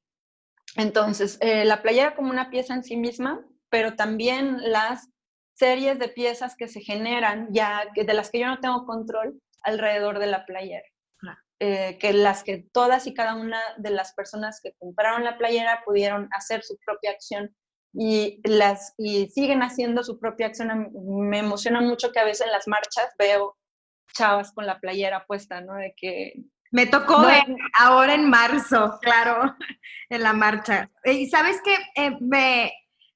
[0.76, 5.08] Entonces, eh, la playera como una pieza en sí misma, pero también las
[5.54, 10.18] series de piezas que se generan, ya de las que yo no tengo control, alrededor
[10.18, 10.86] de la playera.
[11.64, 15.84] Eh, que las que todas y cada una de las personas que compraron la playera
[15.84, 17.54] pudieron hacer su propia acción
[17.92, 20.90] y, las, y siguen haciendo su propia acción.
[20.92, 23.56] Me emociona mucho que a veces en las marchas veo
[24.12, 25.76] chavas con la playera puesta, ¿no?
[25.76, 26.32] De que
[26.72, 27.22] me tocó
[27.78, 29.54] ahora en marzo, claro,
[30.08, 30.90] en la marcha.
[31.04, 32.72] Y sabes que eh, me,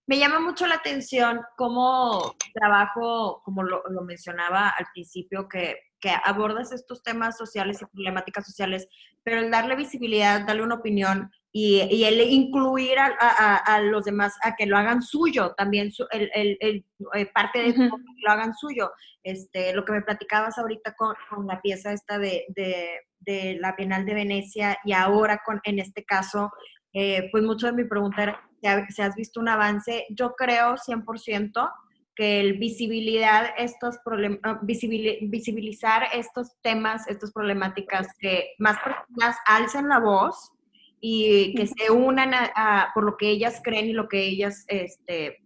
[0.06, 7.02] llama mucho la atención cómo trabajo, como lo, mencionaba al principio, que, que, abordas estos
[7.02, 8.88] temas sociales y problemáticas sociales,
[9.24, 14.66] pero el darle visibilidad, darle una opinión y, el incluir a, los demás a que
[14.66, 18.92] lo hagan suyo, también el, el, eh, parte de que lo hagan suyo.
[19.22, 21.16] Este, lo que me platicabas ahorita con,
[21.46, 26.52] la pieza esta de, de, la Bienal de Venecia y ahora con, en este caso,
[26.92, 28.50] eh, pues mucho de mi pregunta era
[28.90, 30.04] si has visto un avance.
[30.10, 31.72] Yo creo 100%
[32.14, 33.96] que el visibilidad estos
[34.42, 40.52] ah, visibilizar estos temas, estas problemáticas, que más personas alcen la voz
[41.00, 45.38] y que se unan a, por lo que ellas creen y lo que ellas este,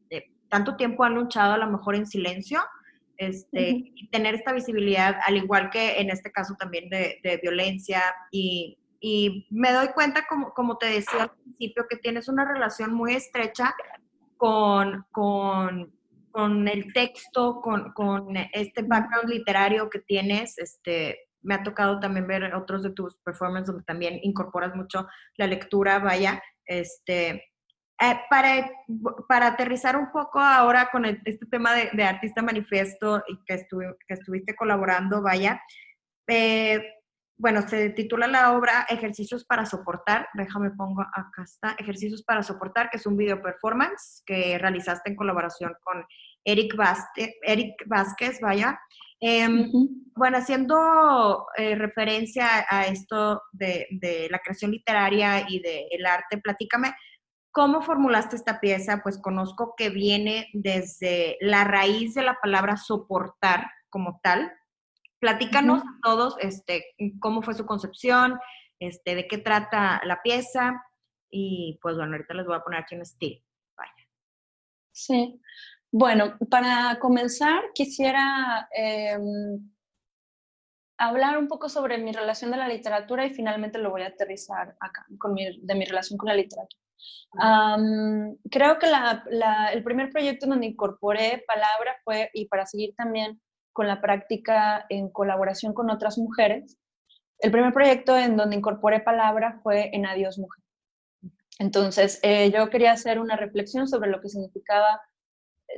[0.51, 2.61] tanto tiempo han luchado a lo mejor en silencio,
[3.17, 8.03] este, y tener esta visibilidad, al igual que en este caso también de, violencia.
[8.31, 12.93] Y, y, me doy cuenta, como, como te decía al principio, que tienes una relación
[12.93, 13.75] muy estrecha
[14.37, 15.93] con, con,
[16.31, 22.27] con el texto, con, con, este background literario que tienes, este, me ha tocado también
[22.27, 27.31] ver otros de tus performances donde también incorporas mucho la lectura, vaya, este,
[28.03, 28.71] eh, para,
[29.29, 33.67] para aterrizar un poco ahora con este tema de, artista manifiesto y que,
[34.09, 35.61] que estuviste colaborando, vaya,
[36.27, 36.81] eh,
[37.41, 42.91] bueno, se titula la obra Ejercicios para soportar, déjame pongo acá está, Ejercicios para soportar,
[42.91, 46.05] que es un video performance que realizaste en colaboración con
[46.45, 46.75] Eric,
[47.43, 48.79] Eric Vázquez, vaya,
[49.21, 49.71] Em,
[50.17, 53.87] bueno, haciendo eh, referencia a esto de,
[54.31, 56.95] la creación literaria y del arte, platícame,
[57.53, 59.01] ¿cómo formulaste esta pieza?
[59.03, 64.53] Pues conozco que viene desde la raíz de la palabra soportar como tal.
[65.21, 66.87] Platícanos a todos este,
[67.21, 68.39] cómo fue su concepción,
[68.79, 70.83] este, de qué trata la pieza
[71.31, 73.41] y pues bueno, ahorita les voy a poner aquí un estilo.
[74.93, 75.41] Sí.
[75.93, 79.71] Bueno, para comenzar, quisiera em,
[80.99, 84.77] hablar un poco sobre mi relación de la literatura y finalmente lo voy a aterrizar
[84.79, 86.81] acá, con de mi relación con la literatura.
[88.51, 88.87] creo que
[89.73, 93.41] el primer proyecto donde incorporé palabra fue, y para seguir también
[93.73, 96.79] con la práctica en colaboración con otras mujeres,
[97.39, 100.63] el primer proyecto en donde incorporé palabra fue en Adiós Mujer.
[101.59, 105.10] Entonces, eh, yo quería hacer una reflexión sobre lo que significaba eh,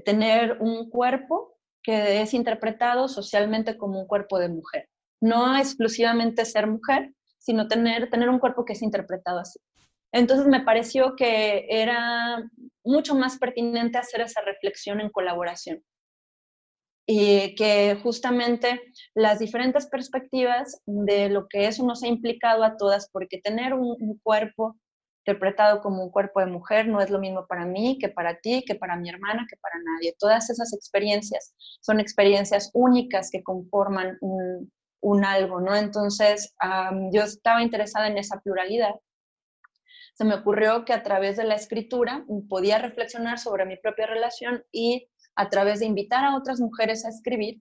[0.05, 4.89] tener un cuerpo que es interpretado socialmente como un cuerpo de mujer.
[5.21, 9.59] No exclusivamente ser mujer, sino tener, tener un cuerpo que es interpretado así.
[10.13, 12.43] Entonces me pareció que era
[12.85, 15.83] mucho más pertinente hacer esa reflexión en colaboración
[17.07, 18.81] y que justamente
[19.15, 24.19] las diferentes perspectivas de lo que eso nos ha implicado a todas, porque tener un,
[24.23, 24.77] cuerpo
[25.25, 28.65] interpretado como un cuerpo de mujer no es lo mismo para mí que para ti,
[28.67, 30.17] que para mi hermana, que para nadie.
[30.19, 35.75] Todas esas experiencias son experiencias únicas que conforman un, algo, ¿no?
[35.77, 36.55] Entonces,
[37.13, 38.95] yo estaba interesada en esa pluralidad.
[40.15, 44.65] Se me ocurrió que a través de la escritura podía reflexionar sobre mi propia relación
[44.73, 47.61] y a través de invitar a otras mujeres a escribir,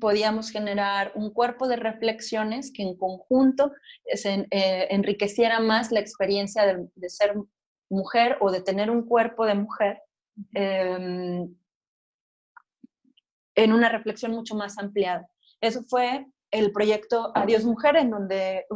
[0.00, 3.72] podíamos generar un cuerpo de reflexiones que en conjunto
[4.04, 7.34] eh, enriqueciera más la experiencia de, ser
[7.88, 10.02] mujer o de tener un cuerpo de mujer
[10.54, 11.54] em,
[13.54, 15.28] en una reflexión mucho más ampliada.
[15.60, 18.66] Eso fue el proyecto Adiós Mujer, en donde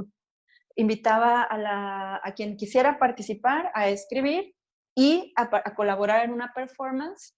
[0.76, 4.54] invitaba a, quien quisiera participar a escribir
[4.94, 7.34] y a, colaborar en una performance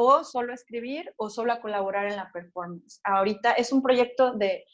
[0.00, 3.00] o solo escribir o solo a colaborar en la performance.
[3.02, 4.64] Ahorita es un proyecto de,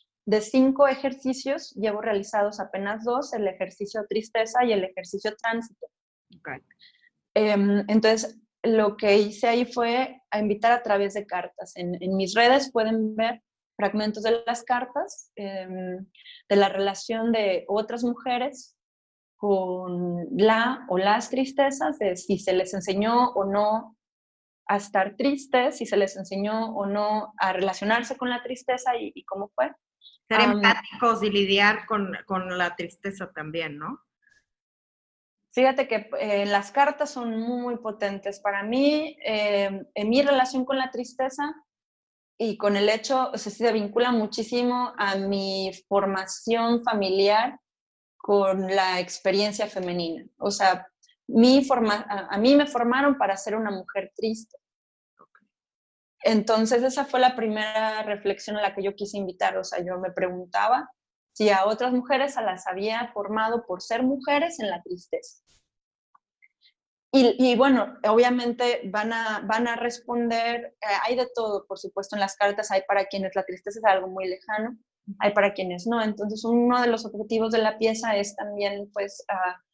[0.43, 5.87] cinco ejercicios, llevo realizados apenas dos, el ejercicio tristeza y el ejercicio tránsito.
[7.33, 11.73] Em, entonces, lo que hice ahí fue a invitar a través de cartas.
[11.75, 13.43] En, en mis redes pueden ver
[13.79, 16.07] fragmentos de las cartas, em,
[16.51, 18.77] de la relación de otras mujeres
[19.37, 23.97] con la o las tristezas, de si se les enseñó o no
[24.67, 29.25] a estar tristes, si se les enseñó o no a relacionarse con la tristeza y,
[29.25, 29.73] cómo fue.
[30.29, 34.01] Ser empáticos y lidiar con, la tristeza también, ¿no?
[35.53, 38.41] Fíjate que eh, las cartas son muy potentes.
[38.41, 41.55] Para mí, em, en mi relación con la tristeza,
[42.39, 47.61] y con el hecho, o sea, se vincula muchísimo a mi formación familiar
[48.17, 50.25] con la experiencia femenina.
[50.39, 50.87] O sea,
[51.29, 54.57] mi forma, a, mí me formaron para ser una mujer triste.
[56.23, 59.57] Entonces esa fue la primera reflexión a la que yo quise invitar.
[59.59, 60.91] O sea, yo me preguntaba
[61.33, 65.45] si a otras mujeres a las había formado por ser mujeres en la tristeza.
[67.17, 72.21] Y, bueno, obviamente van a, van a responder, eh, hay de todo, por supuesto, en
[72.21, 74.77] las cartas, hay para quienes la tristeza es algo muy lejano,
[75.21, 76.03] hay para quienes no.
[76.03, 79.74] Entonces, uno de los objetivos de la pieza es también, pues, uh,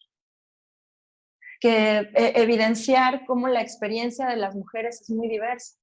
[1.60, 5.76] que e, evidenciar cómo la experiencia de las mujeres es muy diversa.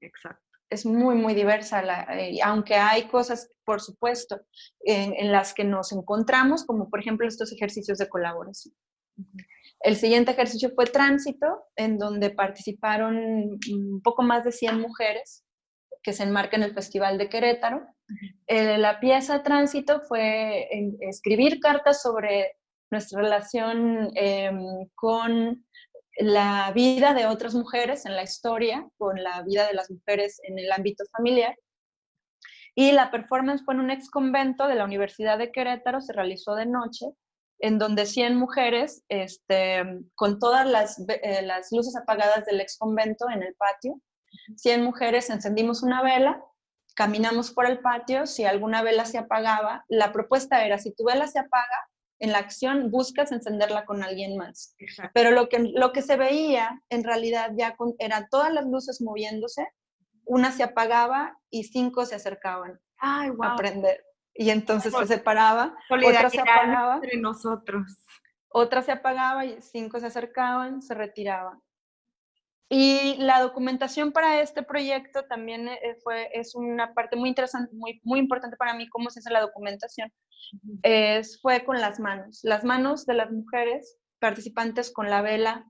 [0.00, 0.40] Exacto.
[0.70, 4.40] Es muy, muy diversa, la, eh, aunque hay cosas, por supuesto,
[4.80, 8.74] en, en, las que nos encontramos, como por ejemplo estos ejercicios de colaboración.
[9.80, 15.44] El siguiente ejercicio fue tránsito, en donde participaron un poco más de 100 mujeres
[16.02, 17.86] que se enmarca en el Festival de Querétaro.
[18.46, 20.68] Eh, la pieza tránsito fue
[21.00, 22.56] escribir cartas sobre
[22.94, 25.66] nuestra relación em, con
[26.18, 30.60] la vida de otras mujeres en la historia, con la vida de las mujeres en
[30.60, 31.56] el ámbito familiar.
[32.76, 36.54] Y la performance fue en un ex convento de la Universidad de Querétaro, se realizó
[36.54, 37.06] de noche
[37.58, 39.82] en donde 100 mujeres, este,
[40.14, 44.00] con todas las, eh, las luces apagadas del ex convento en el patio,
[44.56, 46.44] 100 mujeres encendimos una vela,
[46.94, 51.26] caminamos por el patio, si alguna vela se apagaba, la propuesta era, si tu vela
[51.26, 51.88] se apaga,
[52.20, 54.76] en la acción buscas encenderla con alguien más.
[55.12, 59.00] Pero lo que, lo que se veía en realidad ya con, eran todas las luces
[59.00, 59.66] moviéndose,
[60.24, 63.44] una se apagaba y cinco se acercaban Ay, wow.
[63.44, 64.02] a prender
[64.34, 66.96] y entonces se separaba, otra se apagaba.
[66.96, 67.96] Entre nosotros.
[68.48, 71.60] Otra se apagaba y cinco se acercaban, se retiraban.
[72.68, 78.00] Y la documentación para este proyecto también eh, fue, es una parte muy interesante, muy,
[78.04, 80.12] muy importante para mí, cómo se hace la documentación.
[80.82, 85.68] es, fue con las manos, las manos de las mujeres participantes con la vela,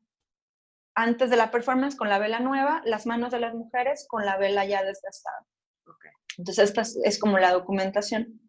[0.94, 4.36] antes de la performance con la vela nueva, las manos de las mujeres con la
[4.36, 5.44] vela ya desgastada.
[5.84, 6.12] Okay.
[6.38, 8.40] Entonces, esta es, como la documentación.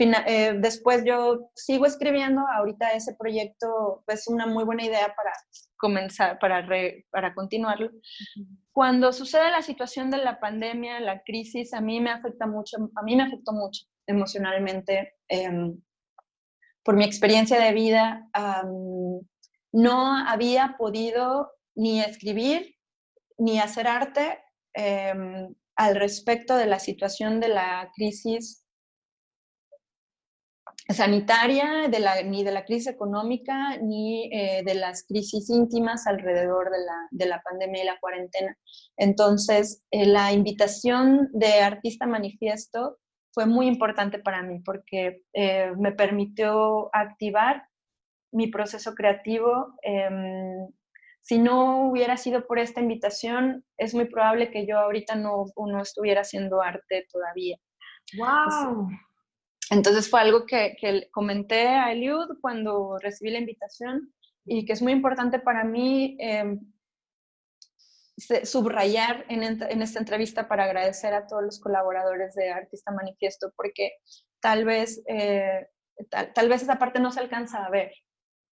[0.00, 5.32] eh, después yo sigo escribiendo, ahorita ese proyecto es una muy buena idea para
[5.82, 6.64] comenzar, para,
[7.10, 7.90] para continuarlo.
[8.70, 13.02] Cuando sucede la situación de la pandemia, la crisis, a mí me afecta mucho, a
[13.02, 15.16] mí me afectó mucho emocionalmente.
[15.26, 15.76] Em,
[16.84, 18.28] por mi experiencia de vida,
[19.72, 22.76] no había podido ni escribir
[23.38, 24.38] ni hacer arte
[24.74, 28.61] em, al respecto de la situación de la crisis
[30.88, 36.70] sanitaria, de la, ni de la crisis económica, ni eh, de las crisis íntimas alrededor
[36.70, 38.56] de la, de la, pandemia y la cuarentena.
[38.96, 42.98] Entonces, eh, la invitación de Artista Manifiesto
[43.32, 47.66] fue muy importante para mí porque eh, me permitió activar
[48.32, 49.74] mi proceso creativo.
[49.82, 50.68] Em,
[51.22, 55.80] si no hubiera sido por esta invitación, es muy probable que yo ahorita no, no
[55.80, 57.56] estuviera haciendo arte todavía.
[58.18, 58.88] ¡Wow!
[59.72, 60.76] Entonces fue algo que,
[61.10, 64.12] comenté a Eliud cuando recibí la invitación
[64.44, 66.60] y que es muy importante para mí em,
[68.44, 69.42] subrayar en,
[69.80, 73.92] esta entrevista para agradecer a todos los colaboradores de Artista Manifiesto, porque
[74.40, 75.66] tal vez, eh,
[76.10, 77.94] tal, vez esa parte no se alcanza a ver,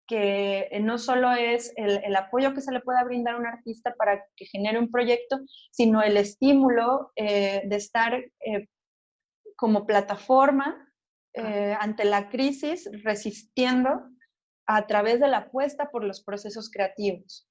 [0.06, 4.24] que no solo es el, apoyo que se le pueda brindar a un artista para
[4.36, 5.38] que genere un proyecto,
[5.70, 8.68] sino el estímulo eh, de estar eh,
[9.54, 10.86] como plataforma
[11.34, 14.08] eh, ante la crisis resistiendo
[14.66, 17.48] a través de la apuesta por los procesos creativos.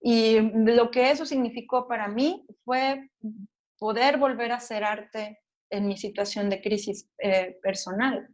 [0.00, 3.10] Y lo que eso significó para mí fue
[3.78, 8.28] poder volver a hacer arte en mi situación de crisis eh, personal.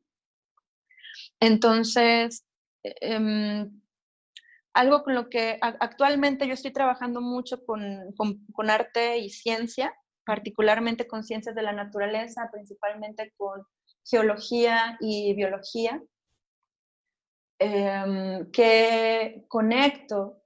[1.41, 2.45] Entonces,
[2.83, 3.81] em,
[4.75, 11.07] algo con lo que actualmente yo estoy trabajando mucho con, con, arte y ciencia, particularmente
[11.07, 13.65] con ciencias de la naturaleza, principalmente con
[14.05, 16.03] geología y biología,
[17.59, 20.43] em, que conecto,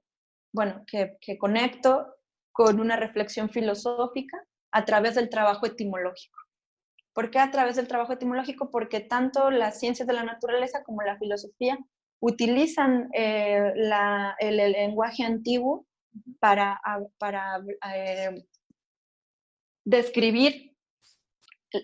[0.51, 2.15] bueno, que, que conecto
[2.51, 4.37] con una reflexión filosófica
[4.71, 6.39] a través del trabajo etimológico.
[7.13, 8.69] ¿Por qué a través del trabajo etimológico?
[8.69, 11.77] Porque tanto las ciencias de la naturaleza como la filosofía
[12.19, 13.73] utilizan eh,
[14.39, 15.85] el, lenguaje antiguo
[16.39, 16.81] para,
[17.17, 17.61] para
[17.93, 18.43] eh,
[19.85, 20.74] describir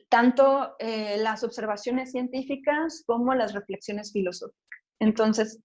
[0.10, 4.60] tanto eh, las observaciones científicas como las reflexiones filosóficas.
[5.00, 5.60] Entonces,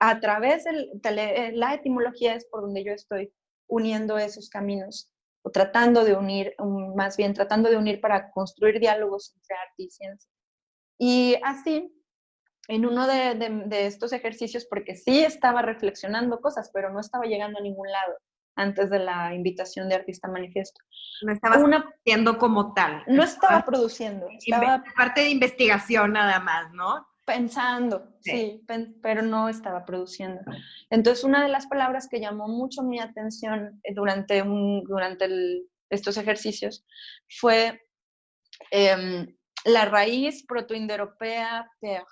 [0.00, 3.32] a través de la etimología es por donde yo estoy
[3.68, 5.10] uniendo esos caminos
[5.42, 6.54] o tratando de unir,
[6.96, 10.30] más bien tratando de unir para construir diálogos entre arte y ciencia.
[10.98, 11.92] Y así,
[12.68, 17.62] en uno de estos ejercicios, porque sí estaba reflexionando cosas, pero no estaba llegando a
[17.62, 18.16] ningún lado,
[18.56, 20.80] antes de la invitación de Artista Manifiesto.
[21.22, 23.02] No estaba produciendo como tal.
[23.06, 24.26] No estaba, produciendo.
[24.28, 27.06] Estaba parte de investigación nada más, ¿no?
[27.24, 28.64] Pensando, sí,
[29.00, 30.40] pero no estaba produciendo.
[30.90, 35.28] Entonces, una de las palabras que llamó mucho mi atención eh, durante, un, durante
[35.88, 36.84] estos ejercicios
[37.28, 37.80] fue
[38.72, 42.04] em, la raíz protoindoeuropea per,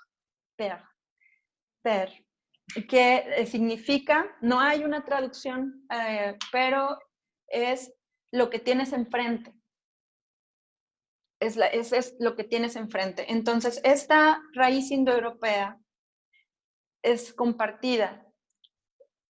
[0.55, 0.81] per,
[1.83, 2.09] per,
[2.73, 6.97] que eh, significa, no hay una traducción, eh, pero
[7.47, 7.93] es
[8.31, 9.53] lo que tienes enfrente.
[11.39, 13.25] Es, lo que tienes enfrente.
[13.31, 15.79] Entonces, esta raíz indoeuropea
[17.03, 18.27] es compartida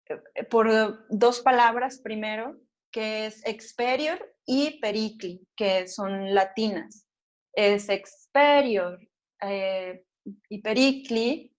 [0.10, 2.60] eh, por dos palabras primero,
[2.92, 7.08] que es experior y pericli, que son latinas.
[7.54, 9.00] Es experior
[10.50, 11.51] y pericli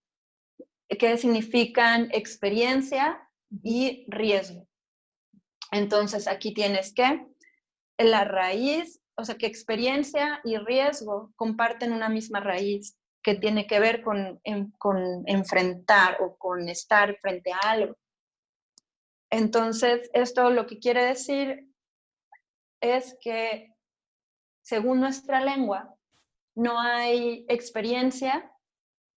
[0.99, 3.29] que significan experiencia
[3.63, 4.67] y riesgo.
[5.71, 7.27] Entonces, aquí tienes que
[7.99, 13.79] la raíz, o sea, que experiencia y riesgo comparten una misma raíz que tiene que
[13.79, 14.41] ver con,
[14.79, 17.97] con enfrentar o con estar frente a algo.
[19.31, 21.69] Entonces, esto lo que quiere decir
[22.81, 23.75] es que,
[24.63, 25.95] según nuestra lengua,
[26.55, 28.53] no hay experiencia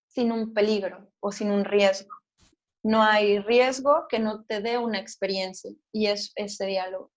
[0.07, 2.15] sin un peligro o sin un riesgo.
[2.83, 7.11] No hay riesgo que no te dé una experiencia y es ese diálogo.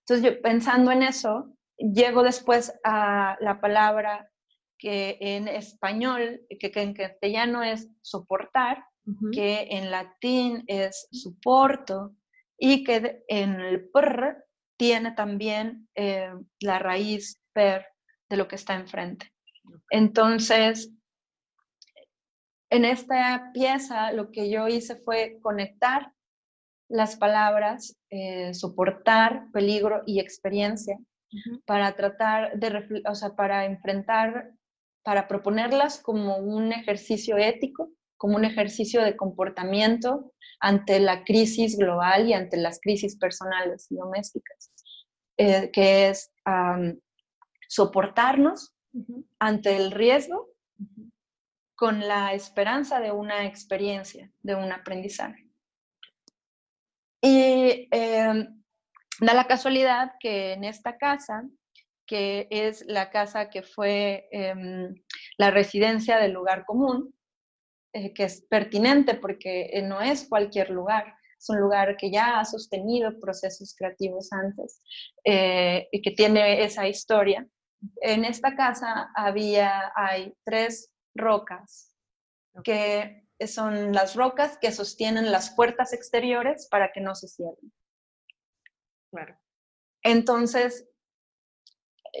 [0.00, 4.28] Entonces, yo pensando en eso, llego después a la palabra
[4.76, 8.84] que en español, que, en castellano es soportar,
[9.32, 12.16] que en latín es soporto
[12.58, 14.44] y que en el per
[14.76, 17.86] tiene también eh, la raíz per
[18.28, 19.32] de lo que está enfrente.
[19.90, 20.90] Entonces,
[22.70, 26.12] en esta pieza lo que yo hice fue conectar
[26.88, 30.98] las palabras eh, soportar, peligro y experiencia
[31.64, 34.52] para tratar de, o sea, para enfrentar
[35.06, 42.28] para proponerlas como un ejercicio ético, como un ejercicio de comportamiento ante la crisis global
[42.28, 44.72] y ante las crisis personales y domésticas,
[45.36, 46.32] eh, que es
[47.68, 48.74] soportarnos
[49.38, 50.48] ante el riesgo
[51.76, 55.46] con la esperanza de una experiencia, de un aprendizaje.
[57.20, 58.62] Y em,
[59.20, 61.44] da la casualidad que en esta casa,
[62.06, 64.94] que es la casa que fue em,
[65.36, 67.14] la residencia del lugar común,
[67.92, 72.40] eh, que es pertinente porque eh, no es cualquier lugar, es un lugar que ya
[72.40, 74.82] ha sostenido procesos creativos antes
[75.24, 77.46] eh, y que tiene esa historia.
[78.00, 81.96] En esta casa había, hay tres rocas
[82.64, 87.72] que son las rocas que sostienen las puertas exteriores para que no se cierren.
[89.10, 89.38] Claro.
[90.02, 90.88] Entonces,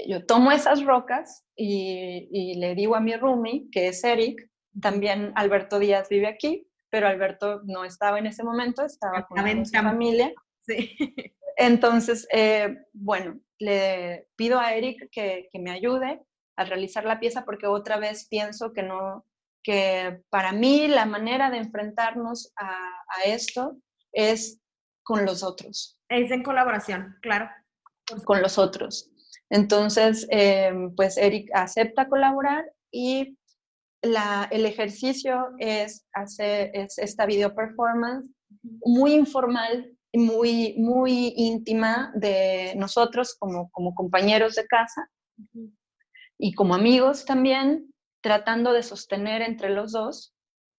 [0.06, 5.78] yo tomo esas rocas y, le digo a mi roomie, que es Eric, también Alberto
[5.78, 10.32] Díaz vive aquí, pero Alberto no estaba en ese momento, estaba con su familia.
[10.62, 10.96] Sí.
[11.56, 16.20] Entonces, eh, bueno, le pido a Eric que, me ayude
[16.56, 19.24] a realizar la pieza porque otra vez pienso que no,
[19.62, 22.78] que para mí la manera de enfrentarnos a,
[23.24, 23.76] esto
[24.12, 24.60] es
[25.02, 25.98] con los otros.
[26.08, 27.48] Es en colaboración, claro.
[28.24, 29.10] Con los otros.
[29.50, 33.36] Entonces, eh, pues Eric acepta colaborar y
[34.02, 38.28] la, el ejercicio es hacer es esta video performance
[38.84, 45.10] muy informal, muy, muy íntima de nosotros como, como compañeros de casa
[46.38, 50.34] y como amigos también, tratando de sostener entre los dos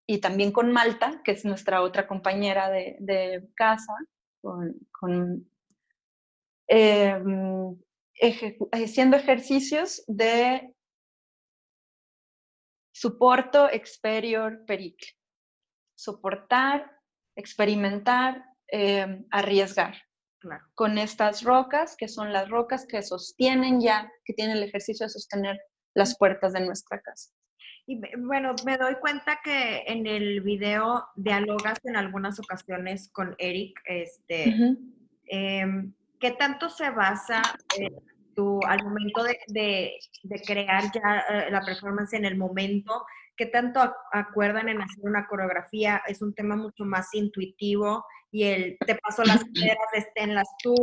[0.05, 3.93] y también con Malta, que es nuestra otra compañera de, casa,
[6.67, 7.77] em,
[8.71, 10.73] haciendo ejercicios de
[12.93, 15.09] soporto, exterior, pericle.
[15.95, 16.99] Soportar,
[17.35, 20.06] experimentar, em, arriesgar.
[20.75, 25.09] Con estas rocas, que son las rocas que sostienen ya, que tienen el ejercicio de
[25.09, 25.59] sostener
[25.93, 27.31] las puertas de nuestra casa.
[27.89, 33.79] Y bueno, me doy cuenta que en el video dialogas en algunas ocasiones con Eric,
[33.85, 34.53] este,
[35.25, 37.41] em, ¿qué tanto se basa
[38.35, 39.97] tu, al momento de,
[40.45, 43.05] crear ya eh, la performance en el momento,
[43.38, 43.79] qué tanto
[44.11, 46.01] acuerdan en hacer una coreografía?
[46.07, 50.75] Es un tema mucho más intuitivo y el te paso las piedras, esténlas tú,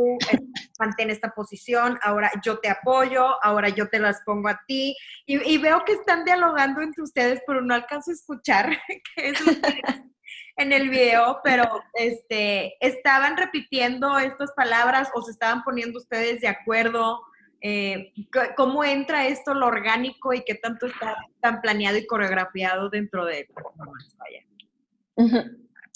[0.79, 4.97] mantén esta posición, ahora yo te apoyo, ahora yo te las pongo a ti.
[5.27, 8.71] Y, veo que están dialogando entre ustedes, pero no alcanzo a escuchar
[9.17, 9.39] qué es
[10.57, 11.65] en el video, pero
[11.95, 17.21] este, estaban repitiendo estas palabras o se estaban poniendo ustedes de acuerdo.
[17.61, 18.13] Eh,
[18.57, 23.49] ¿Cómo entra esto lo orgánico y qué tanto está tan planeado y coreografiado dentro de
[25.17, 25.51] Vaya.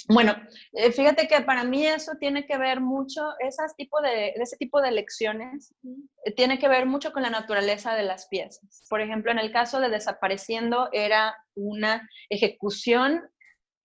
[0.09, 0.34] Bueno,
[0.72, 4.80] eh, fíjate que para mí eso tiene que ver mucho, esas tipo de, ese tipo
[4.80, 5.74] de lecciones,
[6.24, 8.86] eh, tiene que ver mucho con la naturaleza de las piezas.
[8.88, 13.28] Por ejemplo, en el caso de Desapareciendo era una ejecución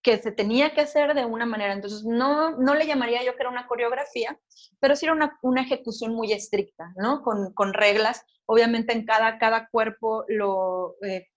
[0.01, 1.73] que se tenía que hacer de una manera.
[1.73, 4.37] Entonces, no, no le llamaría yo que era una coreografía,
[4.79, 7.21] pero sí era una, una ejecución muy estricta, ¿no?
[7.21, 8.25] Con, con, reglas.
[8.45, 11.27] Obviamente en cada, cada cuerpo lo eh,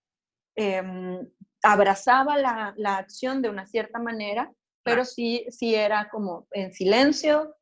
[0.55, 1.27] em,
[1.63, 4.51] abrazaba la, la, acción de una cierta manera,
[4.87, 7.55] pero sí, sí era como en silencio.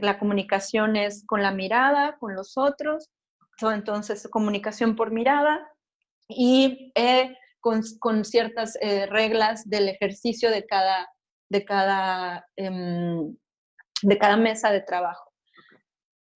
[0.00, 3.10] la comunicación es con la mirada, con los otros.
[3.60, 5.68] Entonces, comunicación por mirada.
[6.28, 11.08] Y eh, con, ciertas eh, reglas del ejercicio de cada,
[11.48, 13.36] de, cada, em,
[14.02, 15.32] de cada mesa de trabajo.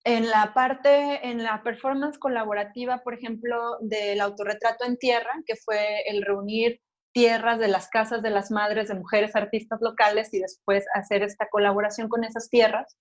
[0.05, 6.03] En la parte, en la performance colaborativa, por ejemplo, del autorretrato en tierra, que fue
[6.09, 6.81] el reunir
[7.13, 11.49] tierras de las casas de las madres de mujeres artistas locales y después hacer esta
[11.49, 12.97] colaboración con esas tierras,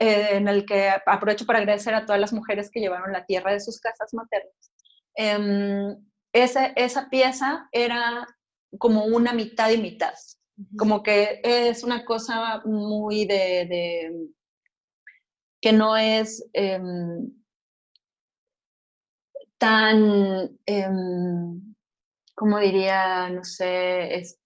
[0.00, 3.52] eh, en el que aprovecho para agradecer a todas las mujeres que llevaron la tierra
[3.52, 4.72] de sus casas maternas.
[5.14, 5.96] Em,
[6.32, 8.26] esa, pieza era
[8.78, 10.14] como una mitad y mitad,
[10.78, 14.28] como que es una cosa muy de,
[15.60, 17.32] que no es em,
[19.58, 21.74] tan, em,
[22.38, 24.40] como diría, no sé, es,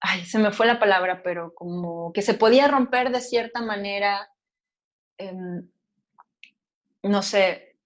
[0.00, 4.30] ay, se me fue la palabra, pero como que se podía romper de cierta manera,
[5.16, 5.66] em,
[7.02, 7.78] no sé,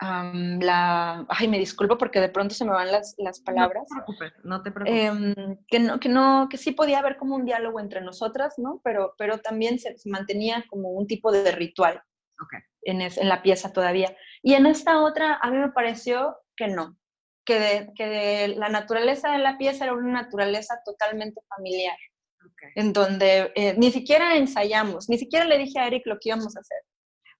[0.00, 3.84] la, ay, me disculpo porque de pronto se me van las, las palabras.
[3.90, 5.04] No te preocupes, no te preocupes.
[5.04, 8.80] Em, que, no, que, no, que sí podía haber como un diálogo entre nosotras, ¿no?
[8.84, 12.00] Pero, pero también se, mantenía como un tipo de ritual
[12.82, 14.16] en, en la pieza todavía.
[14.40, 16.96] Y en esta otra, a mí me pareció que no,
[17.44, 21.96] que, que la naturaleza de la pieza era una naturaleza totalmente familiar,
[22.74, 26.56] en donde eh, ni siquiera ensayamos, ni siquiera le dije a Eric lo que íbamos
[26.56, 26.78] a hacer.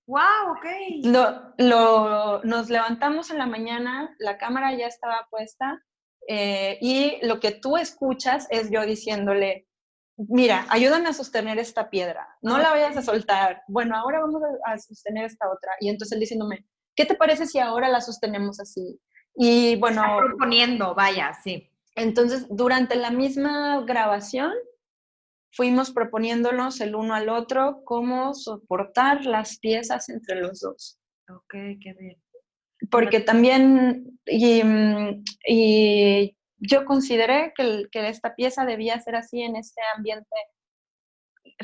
[0.06, 0.52] ¡Wow!
[0.52, 0.66] Ok.
[1.04, 5.80] Lo, lo, nos levantamos en la mañana, la cámara ya estaba puesta
[6.28, 9.66] eh, y lo que tú escuchas es yo diciéndole,
[10.16, 13.62] mira, ayúdame a sostener esta piedra, no la vayas a soltar.
[13.68, 15.72] Bueno, ahora vamos a, sostener esta otra.
[15.80, 19.00] Y entonces él diciéndome, ¿qué te parece si ahora la sostenemos así?
[19.34, 20.02] Y bueno...
[20.26, 21.70] proponiendo, vaya, sí.
[21.94, 24.52] Entonces, durante la misma grabación,
[25.52, 30.98] fuimos proponiéndonos el uno al otro cómo soportar las piezas entre los dos.
[31.28, 32.22] Ok, qué bien.
[32.90, 34.62] Porque también, y,
[35.46, 40.36] y yo consideré que, que, esta pieza debía ser así en este ambiente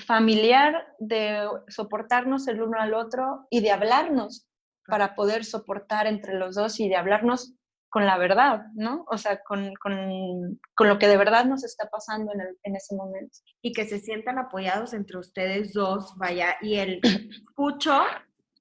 [0.06, 4.46] familiar, de soportarnos el uno al otro y de hablarnos
[4.86, 7.54] para poder soportar entre los dos y de hablarnos
[7.88, 9.04] con la verdad, ¿no?
[9.08, 12.76] O sea, con, con, con lo que de verdad nos está pasando en, el, en,
[12.76, 13.38] ese momento.
[13.62, 18.02] Y que se sientan apoyados entre ustedes dos, vaya, y el escucho,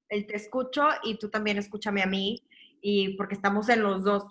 [0.09, 2.43] el te escucho y tú también escúchame a mí,
[2.81, 4.27] y porque estamos en los dos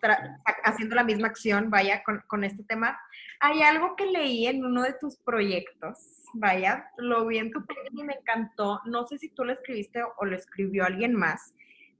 [0.65, 2.99] haciendo la misma acción, vaya, con, con este tema.
[3.41, 5.99] Hay algo que leí en uno de tus proyectos,
[6.33, 10.03] vaya, lo vi en tu página y me encantó, no sé si tú lo escribiste
[10.03, 11.55] o lo escribió alguien más,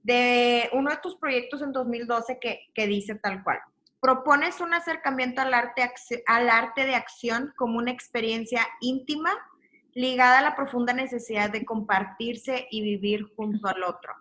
[0.07, 3.59] de uno de tus proyectos en 2012 que, que dice tal cual.
[3.99, 5.91] Propones un acercamiento al arte,
[6.27, 9.31] al arte de acción como una experiencia íntima
[9.93, 14.13] ligada a la profunda necesidad de compartirse y vivir junto al otro.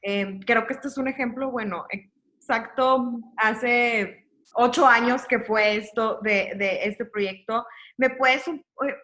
[0.00, 6.18] Eh, creo que este es un ejemplo, bueno, exacto, hace ocho años que fue esto
[6.22, 7.66] de, de este proyecto.
[7.98, 8.54] ¿Me puedes eh,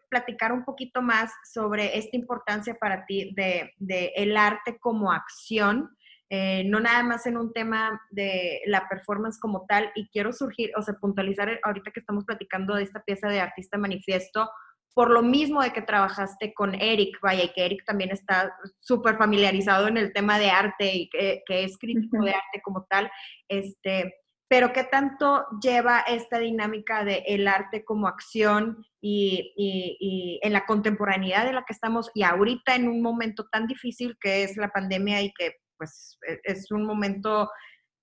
[0.08, 5.94] platicar un poquito más sobre esta importancia para ti de, de el arte como acción?
[6.34, 10.70] Eh, no nada más en un tema de la performance como tal, y quiero surgir,
[10.78, 14.48] o sea, puntualizar ahorita que estamos platicando de esta pieza de artista manifiesto,
[14.94, 19.18] por lo mismo de que trabajaste con Eric, vaya, y que Eric también está súper
[19.18, 23.10] familiarizado en el tema de arte y que, es crítico de arte como tal,
[23.46, 24.14] este,
[24.48, 30.64] pero qué tanto lleva esta dinámica de el arte como acción y, y, en la
[30.64, 34.70] contemporaneidad de la que estamos y ahorita en un momento tan difícil que es la
[34.70, 37.50] pandemia y que pues e, es un momento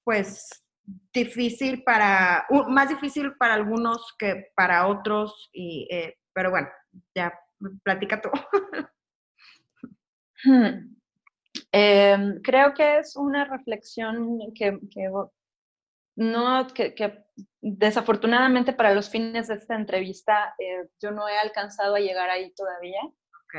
[0.04, 0.66] pues
[1.14, 6.68] difícil para, más difícil para algunos que para otros, y, eh, pero bueno,
[7.16, 7.34] ya
[7.84, 8.30] platica tú.
[10.42, 10.96] Hmm.
[11.70, 14.80] Em, creo que es una reflexión que,
[16.16, 17.26] no, que,
[17.60, 22.54] desafortunadamente para los fines de esta entrevista eh, yo no he alcanzado a llegar ahí
[22.54, 23.02] todavía.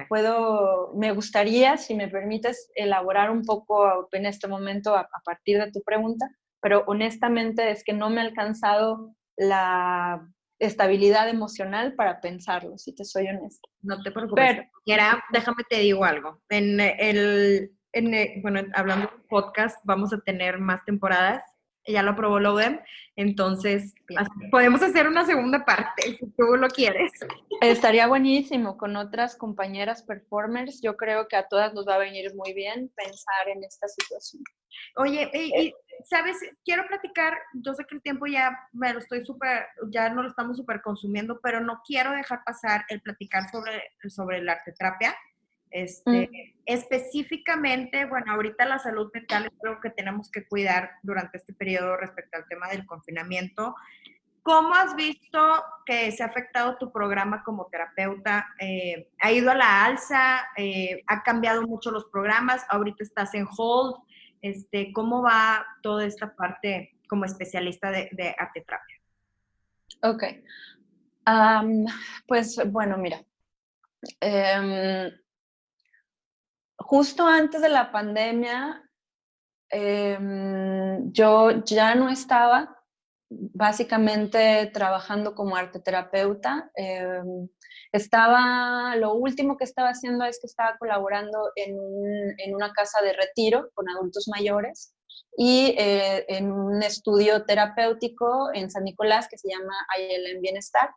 [0.09, 5.71] Puedo, me gustaría, si me permites, elaborar un poco en este momento a, partir de
[5.73, 6.29] tu pregunta,
[6.61, 10.29] pero honestamente es que no me ha alcanzado la
[10.59, 13.69] estabilidad emocional para pensarlo, si te soy honesta.
[13.83, 14.69] No te preocupes.
[14.85, 16.41] Pero, déjame te digo algo.
[16.49, 21.43] En el, en bueno, hablando de podcast, vamos a tener más temporadas
[21.87, 22.81] ya lo aprobó Logan,
[23.17, 23.95] entonces
[24.51, 27.13] podemos hacer una segunda parte si tú lo quieres.
[27.61, 32.35] Estaría buenísimo con otras compañeras performers, yo creo que a todas nos va a venir
[32.35, 34.43] muy bien pensar en esta situación.
[34.97, 35.75] Oye, y, eh.
[36.05, 40.23] sabes, quiero platicar, yo sé que el tiempo ya me lo estoy súper, ya no
[40.23, 45.15] lo estamos súper consumiendo, pero no quiero dejar pasar el platicar sobre, sobre la arteterapia
[45.71, 46.61] este, mm.
[46.67, 51.97] Específicamente, bueno, ahorita la salud mental es algo que tenemos que cuidar durante este periodo
[51.97, 53.75] respecto al tema del confinamiento.
[54.43, 58.55] ¿Cómo has visto que se ha afectado tu programa como terapeuta?
[58.61, 60.49] Eh, ¿Ha ido a la alza?
[60.57, 62.65] Eh, ¿Ha cambiado mucho los programas?
[62.69, 63.97] Ahorita estás en hold.
[64.41, 68.97] Este, ¿Cómo va toda esta parte como especialista de, de arte terapia?
[70.03, 70.25] Ok.
[72.27, 73.23] pues bueno, mira.
[74.21, 75.11] Em,
[76.91, 78.83] justo antes de la pandemia,
[79.71, 82.77] em, yo ya no estaba
[83.31, 86.69] básicamente trabajando como arteterapeuta.
[86.77, 87.23] Eh,
[87.93, 93.71] estaba, lo último que estaba haciendo es que estaba colaborando en, una casa de retiro
[93.75, 94.93] con adultos mayores
[95.37, 100.91] y eh, en un estudio terapéutico en San Nicolás que se llama Ayala en Bienestar.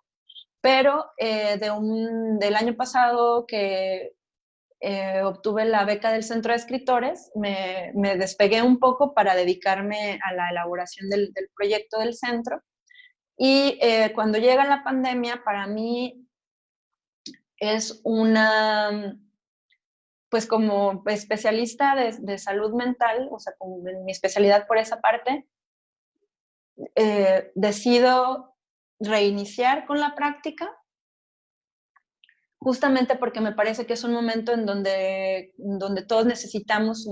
[0.60, 4.14] Pero eh, de un, del año pasado que
[4.86, 10.34] eh, obtuve la beca del Centro de Escritores, me, despegué un poco para dedicarme a
[10.34, 12.62] la elaboración del, proyecto del centro.
[13.38, 16.28] Y eh, cuando llega la pandemia, para mí
[17.56, 19.18] es una,
[20.28, 25.48] pues como especialista de, salud mental, o sea, como mi especialidad por esa parte,
[26.96, 28.58] eh, decido
[29.00, 30.78] reiniciar con la práctica,
[32.64, 37.08] justamente porque me parece que es un momento en donde, donde todos necesitamos,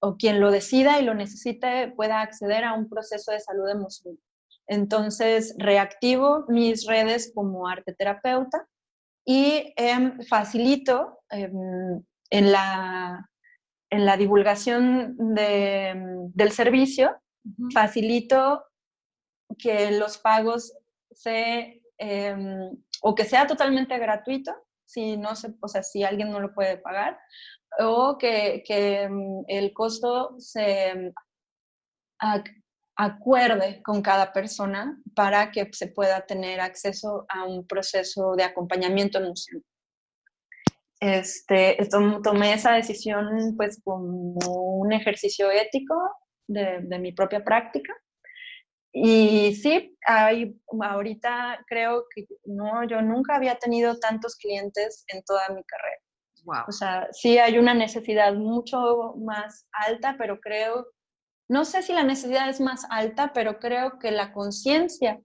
[0.00, 4.20] o quien lo decida y lo necesite, pueda acceder a un proceso de salud emocional.
[4.66, 8.66] Entonces, reactivo mis redes como arte terapeuta
[9.24, 13.28] y em, facilito em, en, la,
[13.90, 17.16] en la divulgación del servicio,
[17.72, 18.64] facilito
[19.58, 20.74] que los pagos
[21.10, 22.70] se, em,
[23.02, 26.78] o que sea totalmente gratuito, si, no se, o sea, si alguien no lo puede
[26.78, 27.18] pagar,
[27.78, 29.08] o que, que
[29.48, 31.12] el costo se
[32.96, 39.18] acuerde con cada persona para que se pueda tener acceso a un proceso de acompañamiento
[39.18, 39.64] emocional.
[41.00, 41.78] Este,
[42.24, 44.34] tomé esa decisión pues como
[44.80, 45.94] un ejercicio ético
[46.48, 47.94] de, de mi propia práctica.
[49.04, 55.48] Y sí, hay, ahorita creo que no, yo nunca había tenido tantos clientes en toda
[55.50, 56.02] mi carrera.
[56.44, 56.64] Wow.
[56.68, 60.86] O sea, sí hay una necesidad mucho más alta, pero creo
[61.48, 65.20] no sé si la necesidad es más alta, pero creo que la conciencia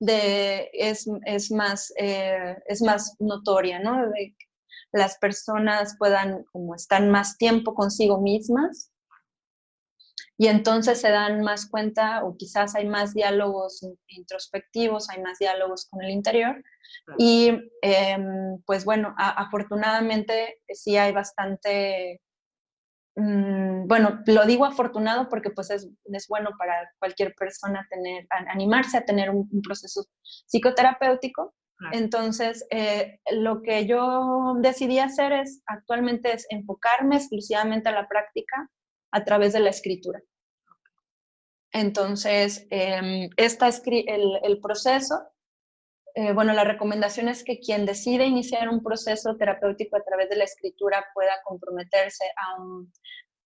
[0.00, 4.08] de es, es más, eh, es más notoria, ¿no?
[4.08, 4.46] De que
[4.92, 8.87] las personas puedan como estar más tiempo consigo mismas
[10.38, 15.86] y entonces se dan más cuenta o quizás hay más diálogos introspectivos, hay más diálogos
[15.90, 16.62] con el interior.
[17.18, 22.20] Y em, pues bueno, afortunadamente sí hay bastante
[23.18, 28.96] Mm, bueno, lo digo afortunado porque pues es, es, bueno para cualquier persona tener, animarse
[28.96, 30.04] a tener un, proceso
[30.46, 31.52] psicoterapéutico.
[31.92, 38.68] Entonces, eh, lo que yo decidí hacer es actualmente es enfocarme exclusivamente a la práctica
[39.10, 40.20] a través de la escritura.
[41.72, 45.28] Entonces, eh, esta, el, el proceso
[46.20, 50.34] eh, bueno, la recomendación es que quien decide iniciar un proceso terapéutico a través de
[50.34, 52.24] la escritura pueda comprometerse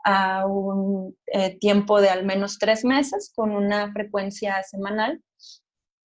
[0.04, 5.22] a un, eh, tiempo de al menos tres meses con una frecuencia semanal.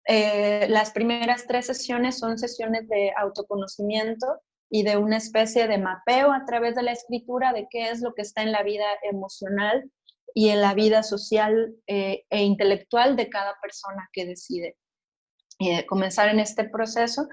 [0.08, 4.26] Eh, las primeras tres sesiones son sesiones de autoconocimiento
[4.70, 8.14] y de una especie de mapeo a través de la escritura de qué es lo
[8.14, 9.90] que está en la vida emocional
[10.34, 14.76] y en la vida social e intelectual de cada persona que decide
[15.58, 17.28] eh, comenzar en este proceso.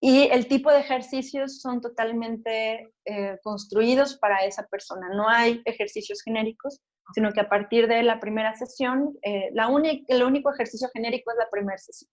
[0.00, 5.10] Y el tipo de ejercicios son totalmente eh, construidos para esa persona.
[5.14, 6.80] No hay ejercicios genéricos,
[7.14, 9.70] sino que a partir de la primera sesión, eh, la
[10.08, 12.10] el único ejercicio genérico es la primera sesión.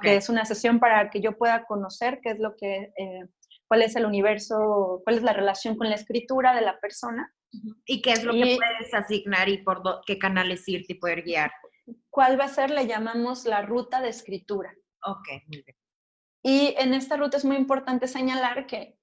[0.00, 2.92] Que es una sesión para que yo pueda conocer qué es lo que,
[3.72, 7.34] cuál es el universo, cuál es la relación con la escritura de la persona.
[7.86, 11.50] ¿Y qué es lo que puedes asignar y por qué canales irte y poder guiar?
[12.10, 12.70] ¿Cuál va a ser?
[12.70, 14.74] Le llamamos la ruta de escritura.
[15.06, 15.76] Ok, muy bien.
[16.42, 18.98] Y en esta ruta es muy importante señalar que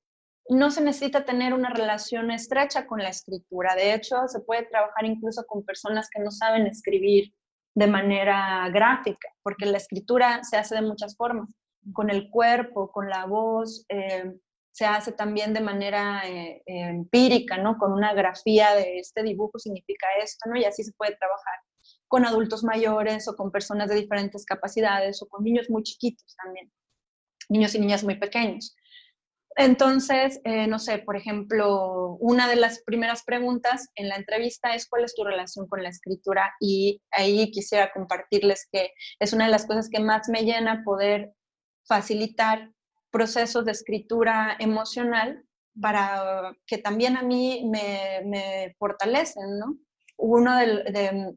[0.49, 3.73] no se necesita tener una relación estrecha con la escritura.
[3.73, 7.33] De hecho, se puede trabajar incluso con personas que no saben escribir
[7.73, 11.49] de manera gráfica, porque la escritura se hace de muchas formas,
[11.91, 14.31] con el cuerpo, con la voz, eh,
[14.79, 17.77] se hace también de manera eh, empírica, ¿no?
[17.77, 20.55] Con una grafía de este dibujo significa esto, ¿no?
[20.55, 21.55] Y así se puede trabajar
[22.07, 26.71] con adultos mayores o con personas de diferentes capacidades o con niños muy chiquitos también,
[27.49, 28.73] niños y niñas muy pequeños.
[29.57, 34.87] Entonces, eh, no sé, por ejemplo, una de las primeras preguntas en la entrevista es
[34.87, 39.51] cuál es tu relación con la escritura y ahí quisiera compartirles que es una de
[39.51, 41.33] las cosas que más me llena poder
[41.85, 42.71] facilitar
[43.11, 45.43] procesos de escritura emocional
[45.79, 49.77] para que también a mí me, me fortalecen, ¿no?
[50.17, 51.35] Uno de,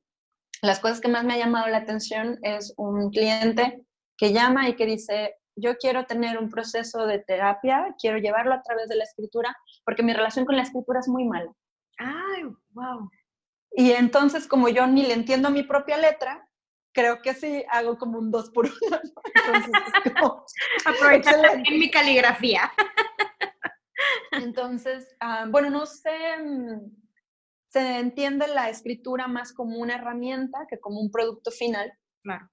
[0.62, 3.84] las cosas que más me ha llamado la atención es un cliente
[4.16, 8.62] que llama y que dice, yo quiero tener un proceso de terapia, quiero llevarlo a
[8.62, 11.52] través de la escritura, porque mi relación con la escritura es muy mala.
[11.98, 13.10] Ay, wow.
[13.72, 16.46] Y entonces, como yo ni le entiendo a mi propia letra,
[16.92, 19.00] creo que sí hago como un dos por uno.
[19.34, 19.72] Entonces,
[21.66, 22.70] en mi caligrafía.
[24.32, 26.80] Entonces, ah, bueno, no sé, mm,
[27.68, 31.92] se entiende la escritura más como una herramienta que como un producto final.
[32.22, 32.48] Claro.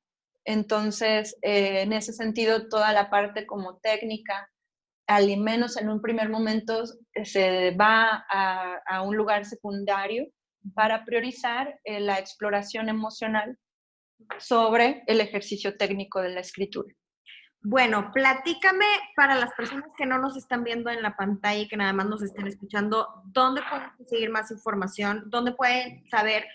[0.46, 4.50] Entonces, eh, en ese sentido, toda la parte como técnica,
[5.08, 6.84] al menos en un primer momento,
[7.24, 10.28] se va a, un lugar secundario
[10.74, 13.58] para priorizar eh, la exploración emocional
[14.38, 16.94] sobre el ejercicio técnico de la escritura.
[17.62, 18.86] bueno, platícame
[19.18, 22.08] para las personas que no nos están viendo en la pantalla y que nada más
[22.08, 25.24] nos estén escuchando, ¿dónde pueden conseguir más información?
[25.26, 26.46] ¿Dónde pueden saber,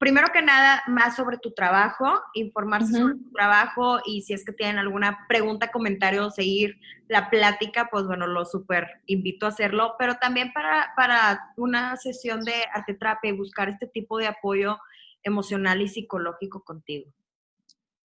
[0.00, 4.52] primero que nada, más sobre tu trabajo, informarse sobre tu trabajo y si es que
[4.52, 6.78] tienen alguna pregunta, comentario o seguir
[7.08, 12.40] la plática, pues bueno, lo súper invito a hacerlo, pero también para, para una sesión
[12.40, 14.78] de arteterapia y buscar este tipo de apoyo
[15.22, 17.10] emocional y psicológico contigo.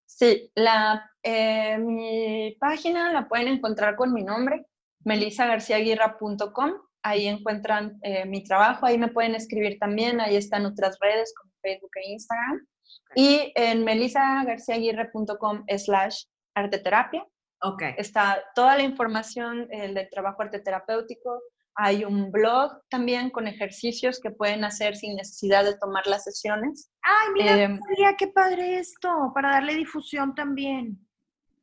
[0.05, 4.65] Sí, la, eh, mi página la pueden encontrar con mi nombre,
[5.03, 6.73] melisagarciaguirra.com.
[7.01, 11.51] Ahí encuentran eh, mi trabajo, ahí me pueden escribir también, ahí están otras redes como
[11.61, 12.67] Facebook e Instagram.
[13.15, 17.25] Y en melisagarciaguirre.com slash arteterapia.
[17.61, 17.95] Okay.
[17.97, 21.41] Está toda la información eh, del trabajo arteterapéutico,
[21.75, 26.91] hay un blog también con ejercicios que pueden hacer sin necesidad de tomar las sesiones.
[27.01, 30.99] Ay, mira, eh, qué padre esto, para darle difusión también.